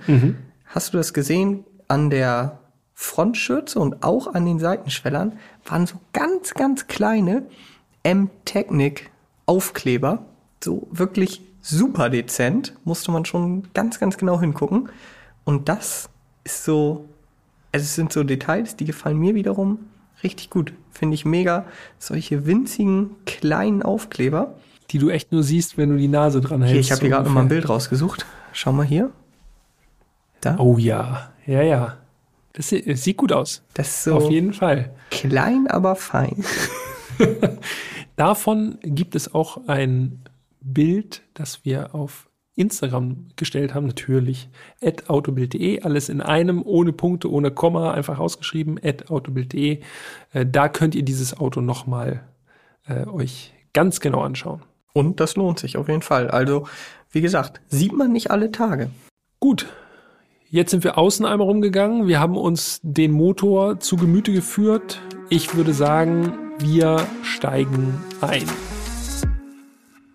Hast 0.74 0.94
du 0.94 0.98
das 0.98 1.14
gesehen? 1.14 1.66
An 1.90 2.10
der 2.10 2.60
Frontschürze 2.94 3.78
und 3.78 4.04
auch 4.04 4.34
an 4.34 4.46
den 4.46 4.60
Seitenschwellern 4.60 5.34
waren 5.66 5.86
so 5.86 5.98
ganz, 6.14 6.54
ganz 6.54 6.88
kleine 6.88 7.44
M-Technik 8.04 9.12
Aufkleber. 9.46 10.26
So 10.64 10.88
wirklich 10.90 11.42
super 11.62 12.10
dezent. 12.10 12.74
Musste 12.86 13.12
man 13.12 13.26
schon 13.26 13.68
ganz, 13.74 14.00
ganz 14.00 14.18
genau 14.18 14.40
hingucken. 14.40 14.90
Und 15.44 15.68
das 15.68 16.10
ist 16.46 16.64
so, 16.64 17.06
also 17.74 17.84
es 17.84 17.96
sind 17.96 18.14
so 18.14 18.24
Details, 18.24 18.78
die 18.78 18.86
gefallen 18.86 19.18
mir 19.18 19.36
wiederum 19.36 19.80
richtig 20.24 20.50
gut. 20.50 20.72
Finde 20.92 21.16
ich 21.16 21.26
mega. 21.26 21.66
Solche 22.00 22.46
winzigen 22.46 23.12
kleinen 23.26 23.84
Aufkleber. 23.84 24.56
Die 24.92 25.00
du 25.00 25.10
echt 25.10 25.34
nur 25.34 25.44
siehst, 25.44 25.78
wenn 25.78 25.90
du 25.90 25.98
die 25.98 26.08
Nase 26.08 26.40
dran 26.40 26.62
hältst. 26.62 26.74
Hier, 26.74 26.80
ich 26.80 26.92
habe 26.92 27.02
hier 27.02 27.10
gerade 27.10 27.30
mal 27.30 27.42
ein. 27.42 27.48
Bild 27.50 27.68
rausgesucht. 27.68 28.26
Schau 28.54 28.72
mal 28.72 28.86
hier. 28.86 29.12
Da. 30.42 30.58
Oh 30.58 30.78
ja, 30.78 31.32
ja, 31.46 31.62
ja. 31.62 31.98
Das 32.54 32.70
sieht, 32.70 33.18
gut 33.18 33.32
aus. 33.32 33.64
Das 33.74 33.88
ist 33.88 34.04
so 34.04 34.16
Auf 34.16 34.30
jeden 34.30 34.54
Fall. 34.54 34.94
klein, 35.10 35.68
aber 35.68 35.96
fein. 35.96 36.44
Davon 38.18 38.78
gibt 38.82 39.16
es 39.16 39.34
auch 39.34 39.68
ein 39.68 40.24
Bild, 40.60 41.22
das 41.34 41.64
wir 41.64 41.96
auf 41.96 42.30
Instagram 42.56 43.28
gestellt 43.38 43.74
haben, 43.74 43.88
natürlich. 43.88 44.50
At 44.82 45.10
autobild.de, 45.10 45.82
alles 45.82 46.10
in 46.10 46.22
einem, 46.22 46.62
ohne 46.64 46.92
Punkte, 46.92 47.32
ohne 47.32 47.52
Komma, 47.52 47.92
einfach 47.92 48.20
ausgeschrieben, 48.20 48.80
at 48.84 49.10
autobild.de. 49.10 49.80
Äh, 50.34 50.46
da 50.46 50.68
könnt 50.68 50.94
ihr 50.94 51.04
dieses 51.04 51.38
Auto 51.40 51.62
nochmal 51.62 52.24
äh, 52.86 53.06
euch 53.08 53.54
ganz 53.74 54.02
genau 54.02 54.22
anschauen. 54.22 54.62
Und 54.94 55.22
das 55.22 55.38
lohnt 55.38 55.60
sich 55.60 55.78
auf 55.78 55.88
jeden 55.88 56.02
Fall. 56.02 56.30
Also, 56.30 56.68
wie 57.12 57.22
gesagt, 57.22 57.62
sieht 57.70 57.94
man 57.94 58.12
nicht 58.12 58.30
alle 58.30 58.52
Tage. 58.52 58.90
Gut. 59.40 59.68
Jetzt 60.54 60.72
sind 60.72 60.84
wir 60.84 60.98
außen 60.98 61.26
einmal 61.26 61.48
rumgegangen. 61.48 62.10
Wir 62.10 62.20
haben 62.20 62.36
uns 62.36 62.82
den 62.84 63.14
Motor 63.14 63.80
zu 63.80 63.96
Gemüte 63.96 64.34
geführt. 64.34 65.00
Ich 65.30 65.56
würde 65.56 65.74
sagen, 65.74 66.38
wir 66.60 67.08
steigen 67.24 68.04
ein. 68.20 68.44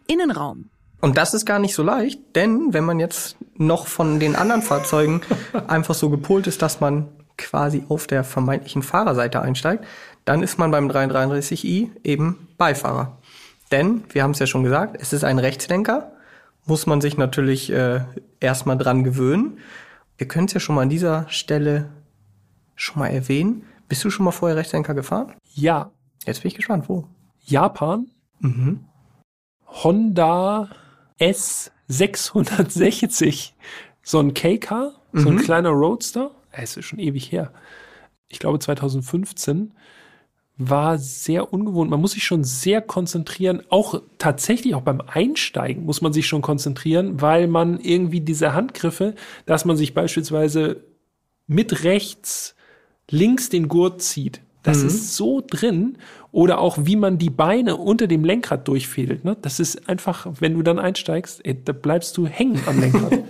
Innenraum. 0.07 0.69
Und 1.01 1.17
das 1.17 1.33
ist 1.33 1.47
gar 1.47 1.59
nicht 1.59 1.75
so 1.75 1.83
leicht, 1.83 2.21
denn 2.35 2.75
wenn 2.75 2.85
man 2.85 3.01
jetzt 3.01 3.39
noch 3.57 3.87
von 3.87 4.21
den 4.21 4.37
anderen 4.37 4.61
Fahrzeugen 4.61 5.23
einfach 5.69 5.95
so 5.95 6.11
gepolt 6.11 6.47
ist, 6.47 6.61
dass 6.61 6.81
man 6.81 7.09
quasi 7.39 7.85
auf 7.89 8.07
der 8.07 8.23
vermeintlichen 8.23 8.83
Fahrerseite 8.83 9.41
einsteigt, 9.41 9.87
dann 10.27 10.43
ist 10.43 10.59
man 10.59 10.71
beim 10.71 10.91
333i 10.91 11.89
eben 12.05 12.47
Beifahrer. 12.59 13.17
Denn, 13.73 14.05
wir 14.11 14.23
haben 14.23 14.33
es 14.33 14.39
ja 14.39 14.47
schon 14.47 14.65
gesagt, 14.65 14.99
es 15.01 15.15
ist 15.15 15.25
ein 15.25 15.39
Rechtslenker, 15.39 16.13
muss 16.67 16.85
man 16.85 17.01
sich 17.01 17.17
natürlich 17.17 17.73
äh, 17.73 18.01
erstmal 18.39 18.77
dran 18.77 19.03
gewöhnen. 19.03 19.61
Wir 20.19 20.29
können 20.29 20.47
es 20.47 20.55
ja 20.55 20.61
schon 20.61 20.75
mal 20.75 20.83
an 20.83 20.89
dieser 20.89 21.29
Stelle 21.29 21.91
schon 22.75 22.99
mal 22.99 23.09
erwähnen. 23.09 23.65
Bist 23.89 24.05
du 24.05 24.11
schon 24.11 24.25
mal 24.25 24.33
vorher 24.33 24.57
Rechtslenker 24.57 24.95
gefahren? 24.95 25.35
Ja, 25.55 25.93
Jetzt 26.27 26.43
bin 26.43 26.51
ich 26.51 26.57
gespannt, 26.57 26.89
wo? 26.89 27.05
Japan. 27.45 28.11
Honda 29.67 30.69
S660. 31.21 33.53
So 34.03 34.19
ein 34.21 34.35
K-Car, 34.35 34.93
so 35.13 35.29
ein 35.29 35.39
kleiner 35.39 35.69
Roadster. 35.71 36.33
Es 36.53 36.77
ist 36.77 36.85
schon 36.87 36.99
ewig 36.99 37.31
her. 37.33 37.53
Ich 38.29 38.41
glaube 38.41 38.59
2015 38.59 39.73
war 40.59 40.99
sehr 40.99 41.53
ungewohnt. 41.53 41.91
Man 41.91 42.01
muss 42.01 42.13
sich 42.13 42.25
schon 42.25 42.45
sehr 42.45 42.81
konzentrieren. 42.81 43.63
Auch 43.69 44.01
tatsächlich 44.19 44.75
auch 44.75 44.83
beim 44.83 45.03
Einsteigen 45.07 45.85
muss 45.85 46.01
man 46.01 46.13
sich 46.13 46.27
schon 46.27 46.43
konzentrieren, 46.43 47.21
weil 47.21 47.47
man 47.47 47.79
irgendwie 47.79 48.21
diese 48.21 48.55
Handgriffe, 48.55 49.15
dass 49.45 49.65
man 49.65 49.77
sich 49.77 49.93
beispielsweise 49.93 50.85
mit 51.47 51.85
rechts 51.85 52.55
links 53.11 53.51
den 53.51 53.69
Gurt 53.69 54.03
zieht. 54.03 54.41
Das 54.63 54.83
ist 54.83 55.15
so 55.17 55.43
drin. 55.47 55.99
Oder 56.33 56.59
auch, 56.59 56.77
wie 56.81 56.97
man 56.97 57.19
die 57.19 57.31
Beine 57.31 57.77
unter 57.77 58.09
dem 58.09 58.25
Lenkrad 58.25 58.67
durchfädelt. 58.67 59.25
Ne? 59.25 59.37
Das 59.41 59.61
ist 59.61 59.89
einfach, 59.89 60.27
wenn 60.41 60.55
du 60.55 60.63
dann 60.63 60.81
einsteigst, 60.81 61.41
ey, 61.45 61.63
da 61.65 61.73
bleibst 61.73 62.17
du 62.17 62.27
hängen 62.27 62.61
am 62.67 62.81
Lenkrad. 62.81 63.13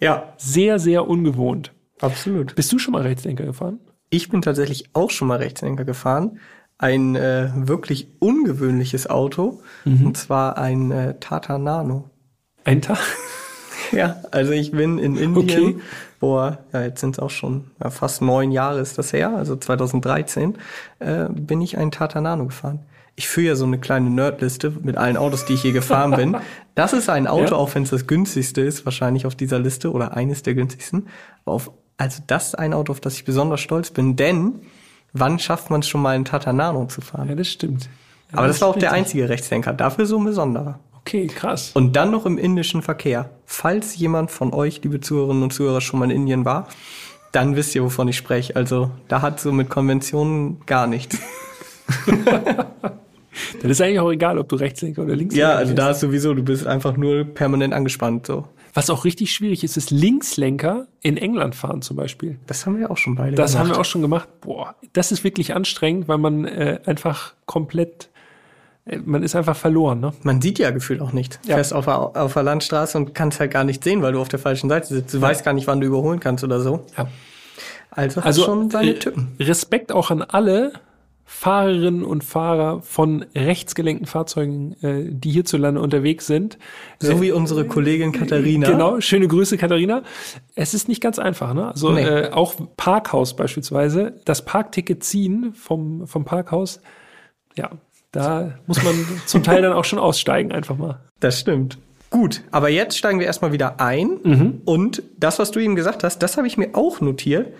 Ja, 0.00 0.32
sehr, 0.36 0.78
sehr 0.78 1.08
ungewohnt. 1.08 1.72
absolut. 2.00 2.54
Bist 2.54 2.70
du 2.70 2.78
schon 2.78 2.92
mal 2.92 3.02
Rechtslenker 3.02 3.44
gefahren? 3.44 3.80
Ich 4.10 4.28
bin 4.28 4.42
tatsächlich 4.42 4.90
auch 4.92 5.10
schon 5.10 5.26
mal 5.26 5.38
Rechtslenker 5.38 5.84
gefahren. 5.84 6.38
Ein 6.78 7.16
äh, 7.16 7.50
wirklich 7.54 8.08
ungewöhnliches 8.20 9.08
Auto. 9.10 9.60
Und 9.84 10.16
zwar 10.16 10.58
ein 10.58 10.90
äh, 10.92 11.14
Tata 11.18 11.58
Nano. 11.58 12.08
Ein 12.64 12.82
Tag? 12.82 12.98
Ja, 13.90 14.16
also 14.32 14.52
ich 14.52 14.72
bin 14.72 14.98
in 14.98 15.16
Indien, 15.16 15.36
Okay. 15.48 15.76
vor, 16.20 16.58
ja, 16.74 16.82
jetzt 16.82 17.00
sind 17.00 17.12
es 17.14 17.18
auch 17.18 17.30
schon 17.30 17.70
ja, 17.82 17.88
fast 17.88 18.20
neun 18.20 18.50
Jahre 18.50 18.80
ist 18.80 18.98
das 18.98 19.14
her, 19.14 19.34
also 19.34 19.56
2013, 19.56 20.58
äh, 20.98 21.24
bin 21.30 21.62
ich 21.62 21.78
einen 21.78 21.90
Tata 21.90 22.20
Nano 22.20 22.44
gefahren. 22.44 22.80
Ich 23.16 23.28
führe 23.28 23.46
ja 23.46 23.54
so 23.56 23.64
eine 23.64 23.78
kleine 23.78 24.10
Nerdliste 24.10 24.74
mit 24.82 24.98
allen 24.98 25.16
Autos, 25.16 25.46
die 25.46 25.54
ich 25.54 25.62
hier 25.62 25.72
gefahren 25.72 26.10
bin. 26.16 26.36
Das 26.74 26.92
ist 26.92 27.08
ein 27.08 27.26
Auto, 27.26 27.52
Ja. 27.52 27.56
auch 27.56 27.74
wenn 27.74 27.84
es 27.84 27.90
das 27.90 28.06
günstigste 28.06 28.60
ist, 28.60 28.84
wahrscheinlich 28.84 29.24
auf 29.24 29.34
dieser 29.34 29.58
Liste 29.58 29.90
oder 29.90 30.14
eines 30.14 30.42
der 30.42 30.54
günstigsten. 30.54 31.06
Auf, 31.46 31.70
also 31.96 32.22
das 32.26 32.48
ist 32.48 32.54
ein 32.58 32.74
Auto, 32.74 32.92
auf 32.92 33.00
das 33.00 33.14
ich 33.14 33.24
besonders 33.24 33.60
stolz 33.60 33.90
bin, 33.90 34.16
denn 34.16 34.60
wann 35.12 35.38
schafft 35.38 35.70
man 35.70 35.80
es 35.80 35.88
schon 35.88 36.02
mal 36.02 36.14
einen 36.14 36.24
Tata 36.24 36.52
Nano 36.52 36.86
zu 36.86 37.00
fahren? 37.00 37.28
Ja, 37.28 37.34
das 37.34 37.48
stimmt. 37.48 37.88
Ja, 38.32 38.38
Aber 38.38 38.46
das 38.46 38.60
war 38.60 38.68
auch 38.68 38.76
der 38.78 38.92
einzige 38.92 39.28
Rechtslenker, 39.28 39.72
dafür 39.72 40.06
so 40.06 40.18
ein 40.18 40.24
besonderer. 40.24 40.78
Okay, 41.00 41.26
krass. 41.26 41.70
Und 41.74 41.96
dann 41.96 42.10
noch 42.10 42.26
im 42.26 42.36
indischen 42.36 42.82
Verkehr. 42.82 43.30
Falls 43.46 43.96
jemand 43.96 44.30
von 44.30 44.52
euch, 44.52 44.82
liebe 44.82 45.00
Zuhörerinnen 45.00 45.42
und 45.42 45.52
Zuhörer, 45.52 45.80
schon 45.80 46.00
mal 46.00 46.10
in 46.10 46.16
Indien 46.16 46.44
war, 46.44 46.68
dann 47.32 47.56
wisst 47.56 47.74
ihr, 47.74 47.82
wovon 47.82 48.08
ich 48.08 48.16
spreche. 48.16 48.54
Also 48.56 48.90
da 49.08 49.22
hat 49.22 49.40
so 49.40 49.52
mit 49.52 49.70
Konventionen 49.70 50.60
gar 50.66 50.86
nichts. 50.86 51.18
Das 53.62 53.70
ist 53.70 53.80
eigentlich 53.80 54.00
auch 54.00 54.10
egal, 54.10 54.38
ob 54.38 54.48
du 54.48 54.56
Rechtslenker 54.56 55.02
oder 55.02 55.14
Linkslenker 55.14 55.48
Ja, 55.50 55.56
also 55.56 55.70
bist. 55.72 55.78
da 55.78 55.90
ist 55.90 56.00
sowieso, 56.00 56.34
du 56.34 56.42
bist 56.42 56.66
einfach 56.66 56.96
nur 56.96 57.24
permanent 57.24 57.72
angespannt. 57.72 58.26
So. 58.26 58.46
Was 58.78 58.90
auch 58.90 59.04
richtig 59.04 59.32
schwierig 59.32 59.64
ist, 59.64 59.76
ist 59.76 59.90
Linkslenker 59.90 60.86
in 61.02 61.16
England 61.16 61.56
fahren 61.56 61.82
zum 61.82 61.96
Beispiel. 61.96 62.38
Das 62.46 62.64
haben 62.64 62.78
wir 62.78 62.90
auch 62.92 62.96
schon 62.96 63.16
beide 63.16 63.34
Das 63.34 63.50
gemacht. 63.52 63.64
haben 63.68 63.74
wir 63.74 63.80
auch 63.80 63.84
schon 63.84 64.02
gemacht. 64.02 64.28
Boah, 64.40 64.76
das 64.92 65.10
ist 65.10 65.24
wirklich 65.24 65.52
anstrengend, 65.54 66.06
weil 66.06 66.18
man 66.18 66.44
äh, 66.44 66.78
einfach 66.86 67.34
komplett, 67.46 68.08
äh, 68.86 68.98
man 68.98 69.24
ist 69.24 69.34
einfach 69.34 69.56
verloren. 69.56 69.98
Ne? 69.98 70.12
Man 70.22 70.40
sieht 70.40 70.60
ja 70.60 70.70
gefühlt 70.70 71.00
auch 71.00 71.12
nicht. 71.12 71.40
Ja. 71.44 71.56
Fährst 71.56 71.74
auf 71.74 71.86
der, 71.86 71.98
auf 71.98 72.34
der 72.34 72.44
Landstraße 72.44 72.96
und 72.98 73.14
kannst 73.16 73.40
halt 73.40 73.50
gar 73.50 73.64
nicht 73.64 73.82
sehen, 73.82 74.00
weil 74.00 74.12
du 74.12 74.20
auf 74.20 74.28
der 74.28 74.38
falschen 74.38 74.68
Seite 74.68 74.86
sitzt. 74.94 75.12
Du 75.12 75.20
weißt 75.20 75.44
gar 75.44 75.54
nicht, 75.54 75.66
wann 75.66 75.80
du 75.80 75.86
überholen 75.88 76.20
kannst 76.20 76.44
oder 76.44 76.60
so. 76.60 76.84
Ja. 76.96 77.08
Also, 77.90 78.20
Also 78.20 78.44
schon 78.44 78.70
seine 78.70 78.90
äh, 78.92 78.98
Tücken. 79.00 79.32
Respekt 79.40 79.90
auch 79.90 80.12
an 80.12 80.22
alle 80.22 80.72
Fahrerinnen 81.30 82.04
und 82.04 82.24
Fahrer 82.24 82.80
von 82.80 83.26
rechtsgelenkten 83.34 84.06
Fahrzeugen, 84.06 84.72
äh, 84.82 85.04
die 85.10 85.30
hierzulande 85.30 85.78
unterwegs 85.78 86.26
sind. 86.26 86.56
So 87.00 87.20
wie 87.20 87.32
unsere 87.32 87.66
Kollegin 87.66 88.12
Katharina. 88.12 88.66
Genau, 88.66 88.98
schöne 89.02 89.28
Grüße, 89.28 89.58
Katharina. 89.58 90.02
Es 90.54 90.72
ist 90.72 90.88
nicht 90.88 91.02
ganz 91.02 91.18
einfach, 91.18 91.52
ne? 91.52 91.68
Also 91.68 91.90
Nee. 91.92 92.02
äh, 92.02 92.30
auch 92.32 92.54
Parkhaus 92.78 93.36
beispielsweise, 93.36 94.14
das 94.24 94.46
Parkticket 94.46 95.04
ziehen 95.04 95.52
vom, 95.52 96.06
vom 96.06 96.24
Parkhaus, 96.24 96.80
ja, 97.56 97.72
da 98.10 98.54
muss 98.66 98.82
man 98.82 98.94
zum 99.26 99.42
Teil 99.42 99.60
dann 99.60 99.74
auch 99.74 99.84
schon 99.84 99.98
aussteigen, 99.98 100.50
einfach 100.50 100.78
mal. 100.78 100.98
Das 101.20 101.38
stimmt. 101.40 101.76
Gut, 102.08 102.42
aber 102.52 102.70
jetzt 102.70 102.96
steigen 102.96 103.18
wir 103.20 103.26
erstmal 103.26 103.52
wieder 103.52 103.80
ein. 103.80 104.18
Mhm. 104.24 104.62
Und 104.64 105.02
das, 105.18 105.38
was 105.38 105.50
du 105.50 105.60
eben 105.60 105.76
gesagt 105.76 106.04
hast, 106.04 106.20
das 106.20 106.38
habe 106.38 106.46
ich 106.46 106.56
mir 106.56 106.70
auch 106.72 107.02
notiert. 107.02 107.52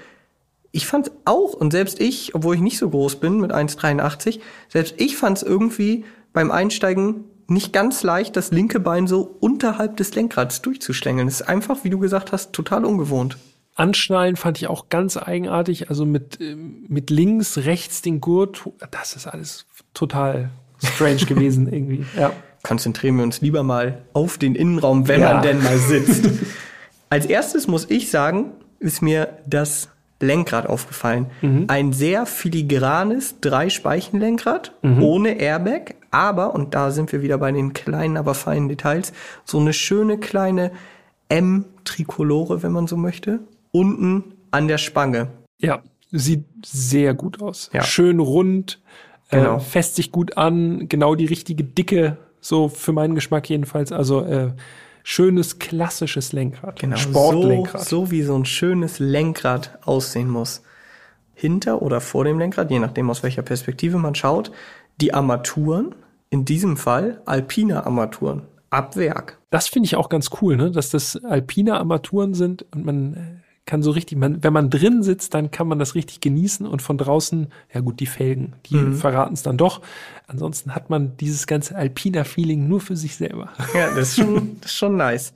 Ich 0.70 0.86
fand 0.86 1.10
auch, 1.24 1.54
und 1.54 1.72
selbst 1.72 2.00
ich, 2.00 2.34
obwohl 2.34 2.54
ich 2.54 2.60
nicht 2.60 2.78
so 2.78 2.90
groß 2.90 3.16
bin 3.20 3.40
mit 3.40 3.52
1,83, 3.52 4.40
selbst 4.68 4.94
ich 4.98 5.16
fand 5.16 5.38
es 5.38 5.42
irgendwie 5.42 6.04
beim 6.32 6.50
Einsteigen 6.50 7.24
nicht 7.46 7.72
ganz 7.72 8.02
leicht, 8.02 8.36
das 8.36 8.50
linke 8.50 8.78
Bein 8.78 9.06
so 9.06 9.36
unterhalb 9.40 9.96
des 9.96 10.14
Lenkrads 10.14 10.60
durchzuschlängeln. 10.60 11.26
Das 11.26 11.40
ist 11.40 11.48
einfach, 11.48 11.84
wie 11.84 11.90
du 11.90 11.98
gesagt 11.98 12.32
hast, 12.32 12.52
total 12.52 12.84
ungewohnt. 12.84 13.38
Anschnallen 13.74 14.36
fand 14.36 14.58
ich 14.58 14.66
auch 14.66 14.88
ganz 14.90 15.16
eigenartig, 15.16 15.88
also 15.88 16.04
mit, 16.04 16.38
ähm, 16.40 16.84
mit 16.88 17.10
links, 17.10 17.58
rechts 17.58 18.02
den 18.02 18.20
Gurt, 18.20 18.68
das 18.90 19.16
ist 19.16 19.26
alles 19.26 19.64
total 19.94 20.50
strange 20.84 21.16
gewesen 21.26 21.72
irgendwie, 21.72 22.04
ja. 22.18 22.32
konzentrieren 22.62 23.16
wir 23.16 23.22
uns 23.24 23.40
lieber 23.40 23.62
mal 23.62 24.02
auf 24.12 24.36
den 24.36 24.54
Innenraum, 24.54 25.08
wenn 25.08 25.20
Ja. 25.22 25.34
man 25.34 25.42
denn 25.42 25.62
mal 25.62 25.78
sitzt. 25.78 26.28
Als 27.08 27.24
erstes 27.24 27.68
muss 27.68 27.88
ich 27.88 28.10
sagen, 28.10 28.50
ist 28.80 29.00
mir 29.00 29.38
das 29.46 29.88
Lenkrad 30.20 30.66
aufgefallen. 30.66 31.26
Ein 31.68 31.92
sehr 31.92 32.26
filigranes 32.26 33.40
Drei-Speichen-Lenkrad 33.40 34.72
ohne 35.00 35.38
Airbag, 35.40 35.94
aber, 36.10 36.54
und 36.54 36.74
da 36.74 36.90
sind 36.90 37.12
wir 37.12 37.22
wieder 37.22 37.38
bei 37.38 37.52
den 37.52 37.72
kleinen, 37.72 38.16
aber 38.16 38.34
feinen 38.34 38.68
Details, 38.68 39.12
so 39.44 39.58
eine 39.58 39.72
schöne 39.72 40.18
kleine 40.18 40.72
M-Trikolore, 41.28 42.62
wenn 42.62 42.72
man 42.72 42.86
so 42.86 42.96
möchte, 42.96 43.40
unten 43.72 44.24
an 44.50 44.68
der 44.68 44.78
Spange. 44.78 45.28
Ja, 45.60 45.80
sieht 46.10 46.44
sehr 46.64 47.14
gut 47.14 47.40
aus. 47.42 47.70
Ja. 47.72 47.82
Schön 47.82 48.20
rund, 48.20 48.80
Genau. 49.30 49.56
äh, 49.56 49.60
fässt 49.60 49.96
sich 49.96 50.10
gut 50.10 50.38
an, 50.38 50.88
genau 50.88 51.14
die 51.14 51.26
richtige 51.26 51.62
Dicke, 51.62 52.16
so 52.40 52.68
für 52.70 52.92
meinen 52.92 53.14
Geschmack 53.14 53.48
jedenfalls. 53.50 53.92
Also 53.92 54.22
äh, 54.24 54.52
schönes 55.08 55.58
klassisches 55.58 56.32
Lenkrad, 56.32 56.80
Sportlenkrad. 56.98 57.82
So, 57.82 58.04
so 58.04 58.10
wie 58.10 58.22
so 58.22 58.34
ein 58.34 58.44
schönes 58.44 58.98
Lenkrad 58.98 59.78
aussehen 59.86 60.28
muss. 60.28 60.62
Hinter 61.32 61.80
oder 61.80 62.02
vor 62.02 62.24
dem 62.24 62.38
Lenkrad, 62.38 62.70
je 62.70 62.78
nachdem 62.78 63.08
aus 63.08 63.22
welcher 63.22 63.40
Perspektive 63.40 63.96
man 63.96 64.14
schaut, 64.14 64.52
die 65.00 65.14
Armaturen, 65.14 65.94
in 66.28 66.44
diesem 66.44 66.76
Fall 66.76 67.22
alpine 67.24 67.86
Armaturen, 67.86 68.42
ab 68.68 68.96
Werk. 68.96 69.38
Das 69.48 69.66
finde 69.66 69.86
ich 69.86 69.96
auch 69.96 70.10
ganz 70.10 70.28
cool, 70.42 70.58
ne? 70.58 70.70
dass 70.70 70.90
das 70.90 71.16
alpine 71.24 71.78
Armaturen 71.78 72.34
sind 72.34 72.66
und 72.74 72.84
man 72.84 73.14
äh, 73.14 73.47
kann 73.68 73.82
so 73.82 73.90
richtig, 73.90 74.16
man, 74.16 74.42
wenn 74.42 74.52
man 74.54 74.70
drin 74.70 75.02
sitzt, 75.02 75.34
dann 75.34 75.50
kann 75.50 75.68
man 75.68 75.78
das 75.78 75.94
richtig 75.94 76.20
genießen 76.20 76.66
und 76.66 76.80
von 76.80 76.96
draußen, 76.96 77.48
ja 77.72 77.80
gut, 77.80 78.00
die 78.00 78.06
Felgen, 78.06 78.54
die 78.64 78.92
verraten 78.94 79.34
es 79.34 79.42
dann 79.42 79.58
doch. 79.58 79.82
Ansonsten 80.26 80.74
hat 80.74 80.88
man 80.88 81.18
dieses 81.18 81.46
ganze 81.46 81.76
alpiner 81.76 82.24
Feeling 82.24 82.66
nur 82.66 82.80
für 82.80 82.96
sich 82.96 83.16
selber. 83.16 83.50
Ja, 83.74 83.90
das 83.90 84.08
ist 84.08 84.16
schon, 84.16 84.56
das 84.62 84.70
ist 84.70 84.76
schon 84.78 84.96
nice. 84.96 85.34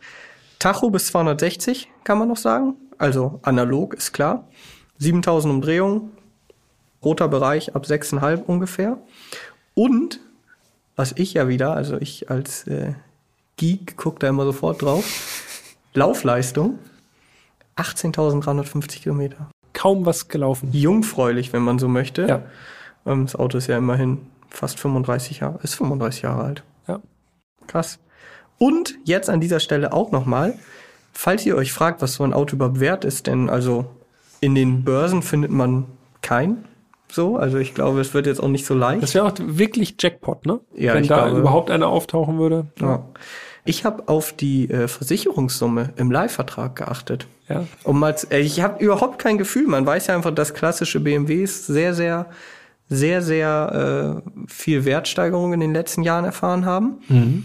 Tacho 0.58 0.88
bis 0.88 1.08
260 1.08 1.90
kann 2.04 2.18
man 2.18 2.28
noch 2.28 2.38
sagen. 2.38 2.74
Also 2.96 3.38
analog 3.42 3.92
ist 3.92 4.12
klar. 4.12 4.48
7000 4.96 5.52
Umdrehungen, 5.52 6.12
roter 7.04 7.28
Bereich 7.28 7.76
ab 7.76 7.84
6,5 7.84 8.44
ungefähr. 8.44 8.96
Und 9.74 10.20
was 10.96 11.12
ich 11.16 11.34
ja 11.34 11.48
wieder, 11.48 11.74
also 11.74 11.98
ich 12.00 12.30
als 12.30 12.66
äh, 12.66 12.94
Geek 13.58 13.98
gucke 13.98 14.20
da 14.20 14.28
immer 14.28 14.44
sofort 14.44 14.80
drauf, 14.80 15.04
Laufleistung 15.92 16.78
18.350 17.76 19.02
Kilometer. 19.02 19.48
Kaum 19.72 20.04
was 20.06 20.28
gelaufen. 20.28 20.68
Jungfräulich, 20.72 21.52
wenn 21.52 21.62
man 21.62 21.78
so 21.78 21.88
möchte. 21.88 22.26
Ja. 22.26 22.42
Ähm, 23.06 23.24
das 23.26 23.34
Auto 23.36 23.58
ist 23.58 23.66
ja 23.68 23.78
immerhin 23.78 24.18
fast 24.50 24.78
35 24.78 25.40
Jahre, 25.40 25.58
ist 25.62 25.74
35 25.74 26.22
Jahre 26.22 26.42
alt. 26.44 26.64
Ja. 26.86 27.00
Krass. 27.66 27.98
Und 28.58 28.96
jetzt 29.04 29.30
an 29.30 29.40
dieser 29.40 29.60
Stelle 29.60 29.92
auch 29.92 30.12
nochmal, 30.12 30.58
falls 31.12 31.44
ihr 31.46 31.56
euch 31.56 31.72
fragt, 31.72 32.02
was 32.02 32.14
so 32.14 32.24
ein 32.24 32.34
Auto 32.34 32.56
überhaupt 32.56 32.80
wert 32.80 33.04
ist, 33.04 33.26
denn 33.26 33.48
also 33.48 33.86
in 34.40 34.54
den 34.54 34.84
Börsen 34.84 35.22
findet 35.22 35.50
man 35.50 35.86
kein 36.20 36.64
so, 37.10 37.36
also 37.36 37.58
ich 37.58 37.74
glaube, 37.74 38.00
es 38.00 38.14
wird 38.14 38.26
jetzt 38.26 38.42
auch 38.42 38.48
nicht 38.48 38.64
so 38.64 38.74
leicht. 38.74 39.02
Das 39.02 39.14
wäre 39.14 39.26
auch 39.26 39.34
wirklich 39.38 39.96
Jackpot, 40.00 40.46
ne? 40.46 40.60
Ja, 40.74 40.94
Wenn 40.94 41.06
da 41.06 41.24
glaube- 41.26 41.40
überhaupt 41.40 41.70
einer 41.70 41.88
auftauchen 41.88 42.38
würde. 42.38 42.66
ja. 42.80 43.04
Ich 43.64 43.84
habe 43.84 44.08
auf 44.08 44.32
die 44.32 44.68
äh, 44.70 44.88
Versicherungssumme 44.88 45.90
im 45.96 46.10
Leihvertrag 46.10 46.74
geachtet. 46.76 47.26
Ja. 47.48 47.66
Um 47.84 48.00
mal, 48.00 48.14
äh, 48.30 48.40
ich 48.40 48.60
habe 48.60 48.82
überhaupt 48.82 49.18
kein 49.18 49.38
Gefühl. 49.38 49.66
Man 49.68 49.86
weiß 49.86 50.08
ja 50.08 50.16
einfach, 50.16 50.34
dass 50.34 50.54
klassische 50.54 50.98
BMWs 50.98 51.66
sehr, 51.66 51.94
sehr, 51.94 52.26
sehr, 52.88 53.22
sehr 53.22 54.22
äh, 54.26 54.48
viel 54.48 54.84
Wertsteigerung 54.84 55.52
in 55.52 55.60
den 55.60 55.72
letzten 55.72 56.02
Jahren 56.02 56.24
erfahren 56.24 56.64
haben. 56.64 56.98
Mhm. 57.08 57.44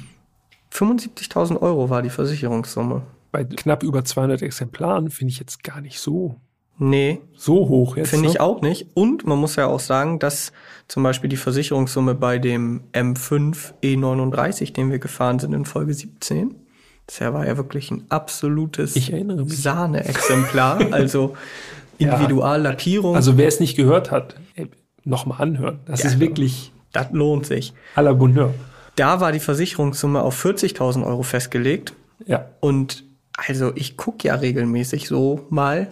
75.000 0.74 1.62
Euro 1.62 1.90
war 1.90 2.02
die 2.02 2.10
Versicherungssumme. 2.10 3.04
Bei 3.32 3.44
knapp 3.44 3.84
über 3.84 4.04
200 4.04 4.42
Exemplaren 4.42 5.12
finde 5.12 5.32
ich 5.32 5.40
jetzt 5.40 5.64
gar 5.64 5.82
nicht 5.82 6.00
so, 6.00 6.38
Nee, 6.80 7.22
so 7.36 7.68
hoch 7.68 7.98
jetzt. 7.98 8.10
Finde 8.10 8.26
ne? 8.26 8.32
ich 8.32 8.40
auch 8.40 8.62
nicht. 8.62 8.88
Und 8.94 9.26
man 9.26 9.40
muss 9.40 9.56
ja 9.56 9.66
auch 9.66 9.80
sagen, 9.80 10.20
dass 10.20 10.52
zum 10.88 11.04
Beispiel 11.04 11.30
die 11.30 11.38
Versicherungssumme 11.38 12.14
bei 12.14 12.38
dem 12.38 12.82
M5 12.94 13.74
E39, 13.84 14.74
den 14.74 14.92
wir 14.92 15.00
gefahren 15.00 15.40
sind 15.40 15.54
in 15.54 15.66
Folge 15.66 15.94
17, 15.94 16.56
das 17.08 17.22
war 17.22 17.48
ja 17.48 17.58
wirklich 17.58 17.90
ein 17.90 18.04
absolutes. 18.10 18.94
Sahne-Exemplar. 18.94 20.80
also 20.92 21.36
Individuallackierung. 21.98 23.16
Also 23.16 23.38
wer 23.38 23.48
es 23.48 23.60
nicht 23.60 23.76
gehört 23.76 24.12
hat, 24.12 24.36
nochmal 25.04 25.42
anhören. 25.42 25.80
Das 25.86 26.04
Ja, 26.04 26.10
ist 26.10 26.20
wirklich 26.20 26.72
das 26.92 27.08
lohnt 27.12 27.46
sich. 27.46 27.74
à 27.96 28.02
la 28.02 28.14
Bonheur. 28.14 28.54
Da 28.96 29.20
war 29.20 29.32
die 29.32 29.40
Versicherungssumme 29.40 30.22
auf 30.22 30.44
40.000 30.44 31.06
Euro 31.06 31.24
festgelegt. 31.24 31.94
Ja. 32.26 32.48
Und 32.60 33.04
also 33.48 33.72
ich 33.76 33.96
gucke 33.98 34.28
ja 34.28 34.36
regelmäßig 34.36 35.08
so 35.08 35.46
mal. 35.50 35.88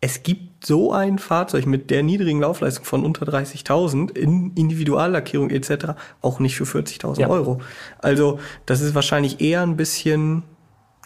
Es 0.00 0.22
gibt 0.22 0.64
so 0.64 0.92
ein 0.92 1.18
Fahrzeug 1.18 1.66
mit 1.66 1.90
der 1.90 2.02
niedrigen 2.02 2.40
Laufleistung 2.40 2.84
von 2.84 3.04
unter 3.04 3.26
30.000 3.26 4.16
in 4.16 4.52
Individuallackierung 4.54 5.50
etc. 5.50 5.94
auch 6.20 6.38
nicht 6.38 6.56
für 6.56 6.64
40.000 6.64 7.20
Ja. 7.20 7.28
Euro. 7.28 7.60
Also 7.98 8.38
das 8.66 8.80
ist 8.80 8.94
wahrscheinlich 8.94 9.40
eher 9.40 9.62
ein 9.62 9.76
bisschen 9.76 10.44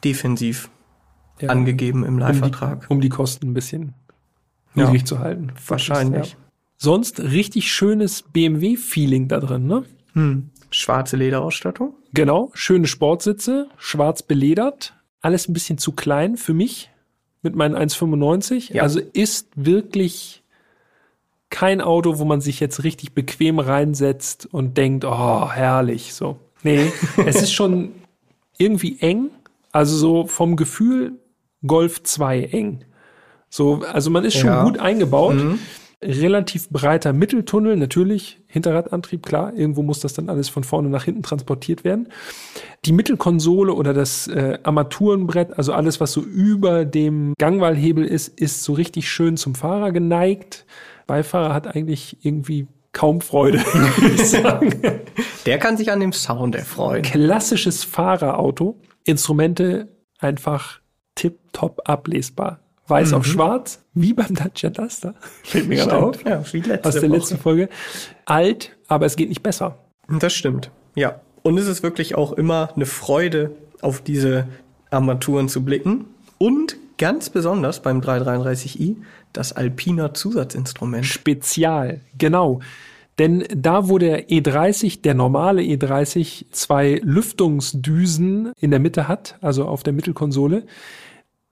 defensiv 0.04 0.68
ja. 1.40 1.48
angegeben 1.48 2.04
im 2.04 2.14
um 2.14 2.18
Leihvertrag. 2.18 2.86
um 2.90 3.00
die 3.00 3.08
Kosten 3.08 3.48
ein 3.48 3.54
bisschen 3.54 3.94
Ja. 4.74 4.84
niedrig 4.84 5.06
zu 5.06 5.20
halten. 5.20 5.52
Wahrscheinlich. 5.66 6.32
Ja. 6.32 6.36
Sonst 6.76 7.20
richtig 7.20 7.72
schönes 7.72 8.22
BMW-Feeling 8.22 9.28
da 9.28 9.38
drin, 9.40 9.66
ne? 9.66 9.84
Hm. 10.14 10.50
Schwarze 10.70 11.16
Lederausstattung. 11.16 11.94
Genau, 12.12 12.50
schöne 12.54 12.86
Sportsitze, 12.86 13.68
schwarz 13.78 14.22
beledert, 14.22 14.94
alles 15.20 15.48
ein 15.48 15.52
bisschen 15.52 15.78
zu 15.78 15.92
klein 15.92 16.36
für 16.36 16.52
mich 16.54 16.90
mit 17.42 17.54
meinen 17.56 17.74
1,95. 17.76 18.72
Ja. 18.72 18.82
Also 18.82 19.00
ist 19.12 19.48
wirklich 19.56 20.42
kein 21.50 21.80
Auto, 21.80 22.18
wo 22.18 22.24
man 22.24 22.40
sich 22.40 22.60
jetzt 22.60 22.82
richtig 22.84 23.12
bequem 23.12 23.58
reinsetzt 23.58 24.48
und 24.50 24.78
denkt, 24.78 25.04
oh, 25.04 25.50
herrlich, 25.50 26.14
so. 26.14 26.38
Nee, 26.62 26.90
es 27.26 27.42
ist 27.42 27.52
schon 27.52 27.92
irgendwie 28.56 28.96
eng, 29.00 29.30
also 29.72 29.96
so 29.96 30.26
vom 30.26 30.56
Gefühl 30.56 31.18
Golf 31.66 32.02
2 32.02 32.42
eng. 32.44 32.84
So, 33.50 33.82
also 33.92 34.10
man 34.10 34.24
ist 34.24 34.36
schon 34.38 34.48
Ja. 34.48 34.64
gut 34.64 34.78
eingebaut. 34.78 35.36
Relativ 36.02 36.68
breiter 36.68 37.12
Mitteltunnel, 37.12 37.76
natürlich, 37.76 38.40
Hinterradantrieb, 38.48 39.24
klar, 39.24 39.52
irgendwo 39.54 39.82
muss 39.82 40.00
das 40.00 40.14
dann 40.14 40.28
alles 40.28 40.48
von 40.48 40.64
vorne 40.64 40.88
nach 40.88 41.04
hinten 41.04 41.22
transportiert 41.22 41.84
werden. 41.84 42.08
Die 42.84 42.92
Mittelkonsole 42.92 43.72
oder 43.72 43.94
das 43.94 44.26
äh, 44.26 44.58
Armaturenbrett, 44.62 45.56
also 45.56 45.72
alles, 45.72 46.00
was 46.00 46.12
so 46.12 46.20
über 46.20 46.84
dem 46.84 47.34
Gangwallhebel 47.38 48.04
ist, 48.04 48.28
ist 48.40 48.64
so 48.64 48.72
richtig 48.72 49.08
schön 49.08 49.36
zum 49.36 49.54
Fahrer 49.54 49.92
geneigt. 49.92 50.66
Beifahrer 51.06 51.54
hat 51.54 51.68
eigentlich 51.68 52.18
irgendwie 52.22 52.66
kaum 52.92 53.20
Freude, 53.20 53.58
würde 53.72 54.14
ich 54.14 54.28
sagen. 54.28 54.74
Der 55.46 55.58
kann 55.58 55.76
sich 55.76 55.90
an 55.90 56.00
dem 56.00 56.12
Sound 56.12 56.54
erfreuen. 56.54 57.02
Klassisches 57.02 57.84
Fahrerauto. 57.84 58.80
Instrumente 59.04 59.88
einfach 60.18 60.80
tipptopp 61.14 61.88
ablesbar. 61.88 62.61
Weiß 62.88 63.10
mhm. 63.10 63.16
auf 63.16 63.26
schwarz, 63.26 63.82
wie 63.94 64.12
beim 64.12 64.34
Dacia 64.34 64.70
Duster. 64.70 65.14
Fällt 65.44 65.68
mir 65.68 65.76
gerade 65.76 65.96
auf. 65.96 66.24
Ja, 66.24 66.42
wie 66.52 66.60
letzte 66.60 66.88
aus 66.88 66.94
der 66.94 67.02
Woche. 67.04 67.18
letzten 67.18 67.38
Folge. 67.38 67.68
Alt, 68.24 68.76
aber 68.88 69.06
es 69.06 69.16
geht 69.16 69.28
nicht 69.28 69.42
besser. 69.42 69.78
Das 70.08 70.32
stimmt, 70.32 70.70
ja. 70.94 71.20
Und 71.42 71.58
es 71.58 71.66
ist 71.66 71.82
wirklich 71.82 72.14
auch 72.14 72.32
immer 72.32 72.70
eine 72.74 72.86
Freude, 72.86 73.52
auf 73.80 74.00
diese 74.00 74.46
Armaturen 74.90 75.48
zu 75.48 75.64
blicken. 75.64 76.06
Und 76.38 76.76
ganz 76.98 77.30
besonders 77.30 77.82
beim 77.82 78.00
333i 78.00 78.96
das 79.32 79.52
Alpina 79.52 80.14
Zusatzinstrument. 80.14 81.06
Spezial, 81.06 82.00
genau. 82.16 82.60
Denn 83.18 83.44
da, 83.54 83.88
wo 83.88 83.98
der 83.98 84.28
E30, 84.28 85.02
der 85.02 85.14
normale 85.14 85.62
E30, 85.62 86.46
zwei 86.50 87.00
Lüftungsdüsen 87.02 88.52
in 88.58 88.70
der 88.70 88.80
Mitte 88.80 89.08
hat, 89.08 89.36
also 89.40 89.66
auf 89.66 89.82
der 89.82 89.92
Mittelkonsole, 89.92 90.64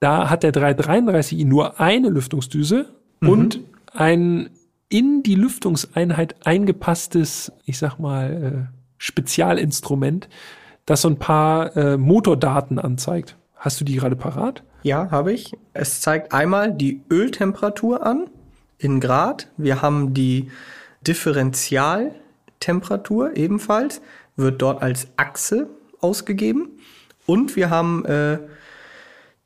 da 0.01 0.29
hat 0.29 0.43
der 0.43 0.51
333i 0.51 1.45
nur 1.45 1.79
eine 1.79 2.09
Lüftungsdüse 2.09 2.89
mhm. 3.21 3.29
und 3.29 3.61
ein 3.93 4.49
in 4.89 5.23
die 5.23 5.35
Lüftungseinheit 5.35 6.45
eingepasstes, 6.45 7.53
ich 7.65 7.77
sag 7.77 7.97
mal, 7.97 8.33
äh, 8.33 8.63
Spezialinstrument, 8.97 10.27
das 10.85 11.03
so 11.03 11.07
ein 11.07 11.15
paar 11.17 11.77
äh, 11.77 11.95
Motordaten 11.97 12.77
anzeigt. 12.77 13.37
Hast 13.55 13.79
du 13.79 13.85
die 13.85 13.95
gerade 13.95 14.17
parat? 14.17 14.63
Ja, 14.83 15.09
habe 15.11 15.31
ich. 15.31 15.53
Es 15.73 16.01
zeigt 16.01 16.33
einmal 16.33 16.73
die 16.73 17.03
Öltemperatur 17.09 18.05
an 18.05 18.29
in 18.79 18.99
Grad. 18.99 19.47
Wir 19.55 19.81
haben 19.83 20.13
die 20.13 20.51
Differentialtemperatur 21.07 23.37
ebenfalls, 23.37 24.01
wird 24.35 24.61
dort 24.61 24.81
als 24.81 25.07
Achse 25.15 25.69
ausgegeben. 25.99 26.67
Und 27.27 27.55
wir 27.55 27.69
haben 27.69 28.03
äh, 28.05 28.39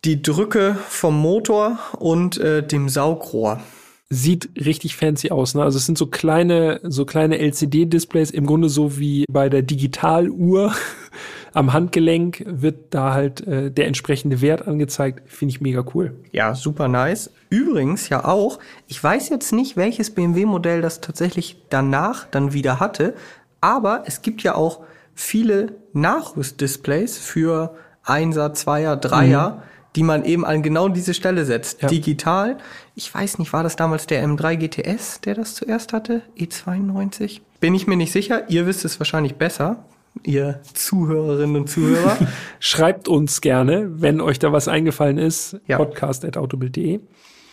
die 0.06 0.22
Drücke 0.22 0.78
vom 0.88 1.20
Motor 1.20 1.80
und 1.98 2.38
äh, 2.38 2.66
dem 2.66 2.90
Saugrohr. 2.90 3.60
Sieht 4.08 4.50
richtig 4.64 4.96
fancy 4.96 5.32
aus, 5.32 5.56
ne? 5.56 5.64
Also 5.64 5.80
es 5.80 5.88
sind 5.88 5.98
so 5.98 6.06
kleine, 6.06 6.80
so 6.84 7.06
kleine 7.06 7.40
LCD-Displays, 7.40 8.30
im 8.30 8.46
Grunde 8.46 8.70
so 8.70 9.00
wie 9.00 9.26
bei 9.32 9.50
der 9.50 9.64
Digitaluhr 9.64 10.76
am 11.54 11.74
Handgelenk 11.74 12.44
wird 12.46 12.94
da 12.94 13.14
halt 13.14 13.48
äh, 13.48 13.72
der 13.72 13.88
entsprechende 13.88 14.42
Wert 14.42 14.68
angezeigt. 14.68 15.24
Finde 15.26 15.50
ich 15.50 15.62
mega 15.62 15.84
cool. 15.96 16.14
Ja, 16.32 16.54
super 16.54 16.88
nice. 16.88 17.32
Übrigens 17.50 18.10
ja 18.10 18.26
auch, 18.26 18.60
ich 18.88 19.04
weiß 19.04 19.30
jetzt 19.30 19.54
nicht, 19.54 19.76
welches 19.76 20.12
BMW-Modell 20.12 20.84
das 20.84 21.02
tatsächlich 21.02 21.58
danach 21.70 22.28
dann 22.30 22.54
wieder 22.54 22.80
hatte, 22.80 23.16
aber 23.60 24.04
es 24.06 24.22
gibt 24.22 24.44
ja 24.44 24.54
auch 24.54 24.82
viele 25.16 25.78
Nachrüstdisplays 25.94 27.18
für 27.18 27.76
Einser, 28.04 28.54
Zweier, 28.54 28.98
Dreier. 28.98 29.50
Mhm 29.50 29.75
die 29.96 30.04
man 30.04 30.26
eben 30.26 30.46
an 30.46 30.62
genau 30.62 30.90
diese 30.90 31.14
Stelle 31.14 31.46
setzt. 31.46 31.82
Ja. 31.82 31.88
Digital. 31.88 32.58
Ich 32.96 33.14
weiß 33.14 33.40
nicht, 33.40 33.54
war 33.54 33.64
das 33.64 33.76
damals 33.76 34.08
der 34.08 34.26
M3 34.26 34.58
GTS, 34.58 35.22
der 35.22 35.36
das 35.36 35.56
zuerst 35.56 35.94
hatte? 35.94 36.22
E92? 36.38 37.42
Bin 37.60 37.74
ich 37.74 37.88
mir 37.88 37.98
nicht 37.98 38.12
sicher. 38.12 38.50
Ihr 38.50 38.68
wisst 38.68 38.86
es 38.86 39.00
wahrscheinlich 39.00 39.36
besser. 39.36 39.86
Ihr 40.24 40.62
Zuhörerinnen 40.74 41.56
und 41.56 41.70
Zuhörer. 41.70 42.18
Schreibt 42.60 43.08
uns 43.08 43.42
gerne, 43.42 44.02
wenn 44.02 44.22
euch 44.22 44.40
da 44.40 44.52
was 44.52 44.68
eingefallen 44.68 45.18
ist. 45.18 45.58
Ja. 45.68 45.78
Podcast.autobild.de. 45.78 47.00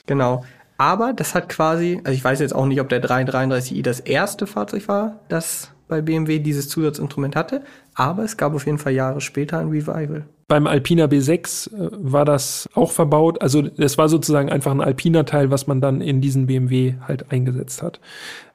Genau. 0.06 0.44
Aber 0.78 1.12
das 1.12 1.34
hat 1.34 1.48
quasi, 1.48 2.00
also 2.02 2.16
ich 2.16 2.24
weiß 2.24 2.40
jetzt 2.40 2.54
auch 2.54 2.66
nicht, 2.66 2.80
ob 2.80 2.88
der 2.88 3.02
333i 3.02 3.82
das 3.82 4.00
erste 4.00 4.46
Fahrzeug 4.46 4.88
war, 4.88 5.20
das 5.28 5.70
bei 5.92 6.00
BMW 6.00 6.38
dieses 6.38 6.70
Zusatzinstrument 6.70 7.36
hatte, 7.36 7.60
aber 7.94 8.24
es 8.24 8.38
gab 8.38 8.54
auf 8.54 8.64
jeden 8.64 8.78
Fall 8.78 8.94
Jahre 8.94 9.20
später 9.20 9.58
ein 9.58 9.68
Revival. 9.68 10.24
Beim 10.48 10.66
Alpina 10.66 11.04
B6 11.04 11.70
äh, 11.70 11.90
war 11.92 12.24
das 12.24 12.66
auch 12.72 12.92
verbaut. 12.92 13.42
Also 13.42 13.62
es 13.76 13.98
war 13.98 14.08
sozusagen 14.08 14.50
einfach 14.50 14.70
ein 14.70 14.80
Alpina-Teil, 14.80 15.50
was 15.50 15.66
man 15.66 15.82
dann 15.82 16.00
in 16.00 16.22
diesen 16.22 16.46
BMW 16.46 16.94
halt 17.06 17.30
eingesetzt 17.30 17.82
hat. 17.82 18.00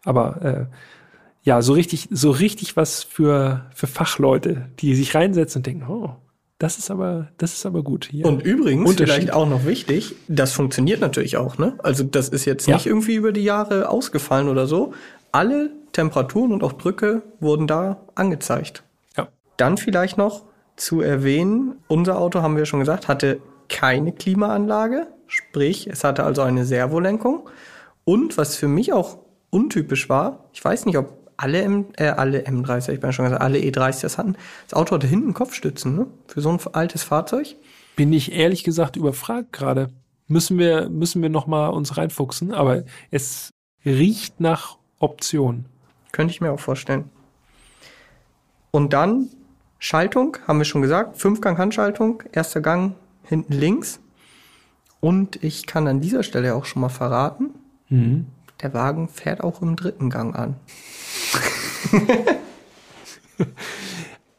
Aber 0.04 0.42
äh, 0.42 0.66
ja, 1.44 1.62
so 1.62 1.74
richtig, 1.74 2.08
so 2.10 2.32
richtig 2.32 2.76
was 2.76 3.04
für, 3.04 3.68
für 3.76 3.86
Fachleute, 3.86 4.70
die 4.80 4.96
sich 4.96 5.14
reinsetzen 5.14 5.60
und 5.60 5.68
denken, 5.68 5.86
oh, 5.88 6.16
das 6.58 6.80
ist 6.80 6.90
aber, 6.90 7.28
das 7.38 7.54
ist 7.54 7.68
aber 7.68 7.84
gut. 7.84 8.08
Hier. 8.10 8.26
Und 8.26 8.42
übrigens, 8.42 8.96
vielleicht 8.96 9.32
auch 9.32 9.48
noch 9.48 9.68
wichtig, 9.68 10.16
das 10.28 10.54
funktioniert 10.54 11.02
natürlich 11.02 11.38
auch, 11.38 11.60
ne? 11.60 11.76
Also 11.84 12.04
das 12.04 12.30
ist 12.30 12.46
jetzt 12.46 12.68
nicht 12.68 12.88
irgendwie 12.88 13.14
über 13.14 13.32
die 13.32 13.44
Jahre 13.44 13.90
ausgefallen 13.90 14.50
oder 14.50 14.66
so. 14.66 14.94
Alle 15.32 15.70
Temperaturen 15.98 16.52
und 16.52 16.64
auch 16.64 16.74
Drücke 16.74 17.24
wurden 17.40 17.66
da 17.66 17.98
angezeigt. 18.14 18.84
Ja. 19.18 19.30
Dann 19.58 19.78
vielleicht 19.78 20.16
noch 20.16 20.44
zu 20.76 21.02
erwähnen, 21.02 21.80
unser 21.88 22.20
Auto, 22.20 22.44
haben 22.44 22.56
wir 22.56 22.68
schon 22.68 22.82
gesagt, 22.82 23.08
hatte 23.08 23.42
keine 23.68 24.12
Klimaanlage, 24.12 25.08
sprich, 25.26 25.88
es 25.88 26.04
hatte 26.04 26.24
also 26.24 26.44
eine 26.44 26.66
Servolenkung. 26.66 27.50
Und 28.06 28.38
was 28.38 28.56
für 28.56 28.68
mich 28.68 28.94
auch 28.94 29.18
untypisch 29.50 30.08
war, 30.08 30.46
ich 30.54 30.64
weiß 30.64 30.86
nicht, 30.86 31.00
ob 31.00 31.18
alle, 31.36 31.64
M, 31.64 31.88
äh, 31.98 32.10
alle 32.10 32.42
M30, 32.42 32.94
ich 32.94 33.00
bin 33.00 33.12
schon 33.12 33.26
gesagt, 33.26 33.42
alle 33.42 33.58
E30 33.58 34.02
das 34.02 34.20
hatten. 34.20 34.36
Das 34.68 34.78
Auto 34.78 34.94
hatte 34.94 35.08
hinten 35.08 35.34
Kopfstützen, 35.34 35.96
ne? 35.96 36.06
Für 36.28 36.42
so 36.42 36.52
ein 36.52 36.60
altes 36.74 37.02
Fahrzeug. 37.02 37.56
Bin 37.96 38.14
ich 38.14 38.34
ehrlich 38.34 38.64
gesagt 38.64 38.96
überfragt 38.98 39.52
gerade. 39.52 39.90
Müssen 40.28 40.60
wir, 40.60 40.90
müssen 40.90 41.24
wir 41.24 41.30
noch 41.30 41.48
mal 41.48 41.70
uns 41.70 41.98
reinfuchsen, 41.98 42.54
aber 42.54 42.84
es 43.10 43.50
riecht 43.84 44.40
nach 44.40 44.78
Option. 45.00 45.66
Könnte 46.12 46.32
ich 46.32 46.42
mir 46.42 46.52
auch 46.52 46.60
vorstellen. 46.60 47.10
Und 48.72 48.94
dann 48.94 49.30
Schaltung, 49.80 50.38
haben 50.48 50.60
wir 50.60 50.66
schon 50.66 50.82
gesagt, 50.82 51.18
Fünfgang-Handschaltung, 51.18 52.24
erster 52.32 52.62
Gang 52.62 52.96
hinten 53.24 53.54
links. 53.54 54.00
Und 55.00 55.44
ich 55.44 55.68
kann 55.68 55.88
an 55.88 56.02
dieser 56.02 56.24
Stelle 56.24 56.56
auch 56.56 56.66
schon 56.66 56.82
mal 56.82 56.90
verraten, 56.90 57.52
mhm. 57.90 58.28
der 58.62 58.74
Wagen 58.74 59.08
fährt 59.08 59.42
auch 59.42 59.62
im 59.62 59.76
dritten 59.76 60.10
Gang 60.10 60.36
an. 60.36 60.56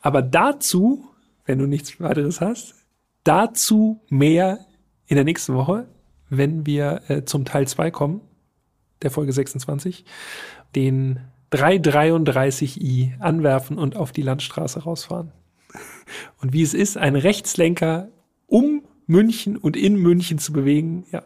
Aber 0.00 0.22
dazu, 0.22 1.04
wenn 1.44 1.58
du 1.58 1.66
nichts 1.66 2.00
weiteres 2.00 2.40
hast, 2.40 2.74
dazu 3.24 4.00
mehr 4.08 4.66
in 5.06 5.16
der 5.16 5.24
nächsten 5.24 5.54
Woche, 5.54 5.86
wenn 6.28 6.66
wir 6.66 7.02
äh, 7.08 7.24
zum 7.24 7.44
Teil 7.44 7.66
2 7.68 7.90
kommen, 7.90 8.20
der 9.02 9.10
Folge 9.10 9.32
26, 9.32 10.04
den 10.74 11.20
333i 11.52 13.18
anwerfen 13.20 13.78
und 13.78 13.96
auf 13.96 14.12
die 14.12 14.22
Landstraße 14.22 14.82
rausfahren. 14.84 15.32
Und 16.40 16.52
wie 16.52 16.62
es 16.62 16.74
ist, 16.74 16.96
einen 16.96 17.16
Rechtslenker 17.16 18.08
um 18.46 18.82
München 19.06 19.56
und 19.56 19.76
in 19.76 19.96
München 19.96 20.38
zu 20.38 20.52
bewegen, 20.52 21.04
ja, 21.10 21.22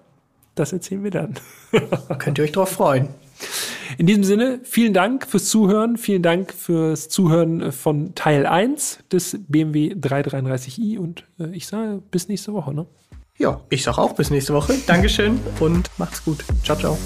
das 0.55 0.73
erzählen 0.73 1.05
wir 1.05 1.11
dann. 1.11 1.35
Könnt 2.19 2.39
ihr 2.39 2.45
euch 2.45 2.53
drauf 2.53 2.71
freuen. 2.71 3.09
In 3.99 4.07
diesem 4.07 4.25
Sinne, 4.25 4.61
vielen 4.63 4.95
Dank 4.95 5.27
fürs 5.27 5.47
Zuhören. 5.47 5.97
Vielen 5.97 6.23
Dank 6.23 6.53
fürs 6.53 7.09
Zuhören 7.09 7.73
von 7.73 8.15
Teil 8.15 8.47
1 8.47 9.01
des 9.11 9.39
BMW 9.49 9.95
333i 9.95 10.99
und 10.99 11.25
äh, 11.39 11.49
ich 11.53 11.67
sage 11.67 12.03
bis 12.11 12.29
nächste 12.29 12.53
Woche. 12.53 12.73
Ne? 12.73 12.87
Ja, 13.39 13.61
ich 13.71 13.83
sage 13.83 13.99
auch 13.99 14.15
bis 14.15 14.31
nächste 14.31 14.55
Woche. 14.55 14.75
Dankeschön 14.87 15.41
und 15.61 15.91
macht's 15.99 16.25
gut. 16.25 16.45
Ciao, 16.63 16.79
ciao. 16.79 16.99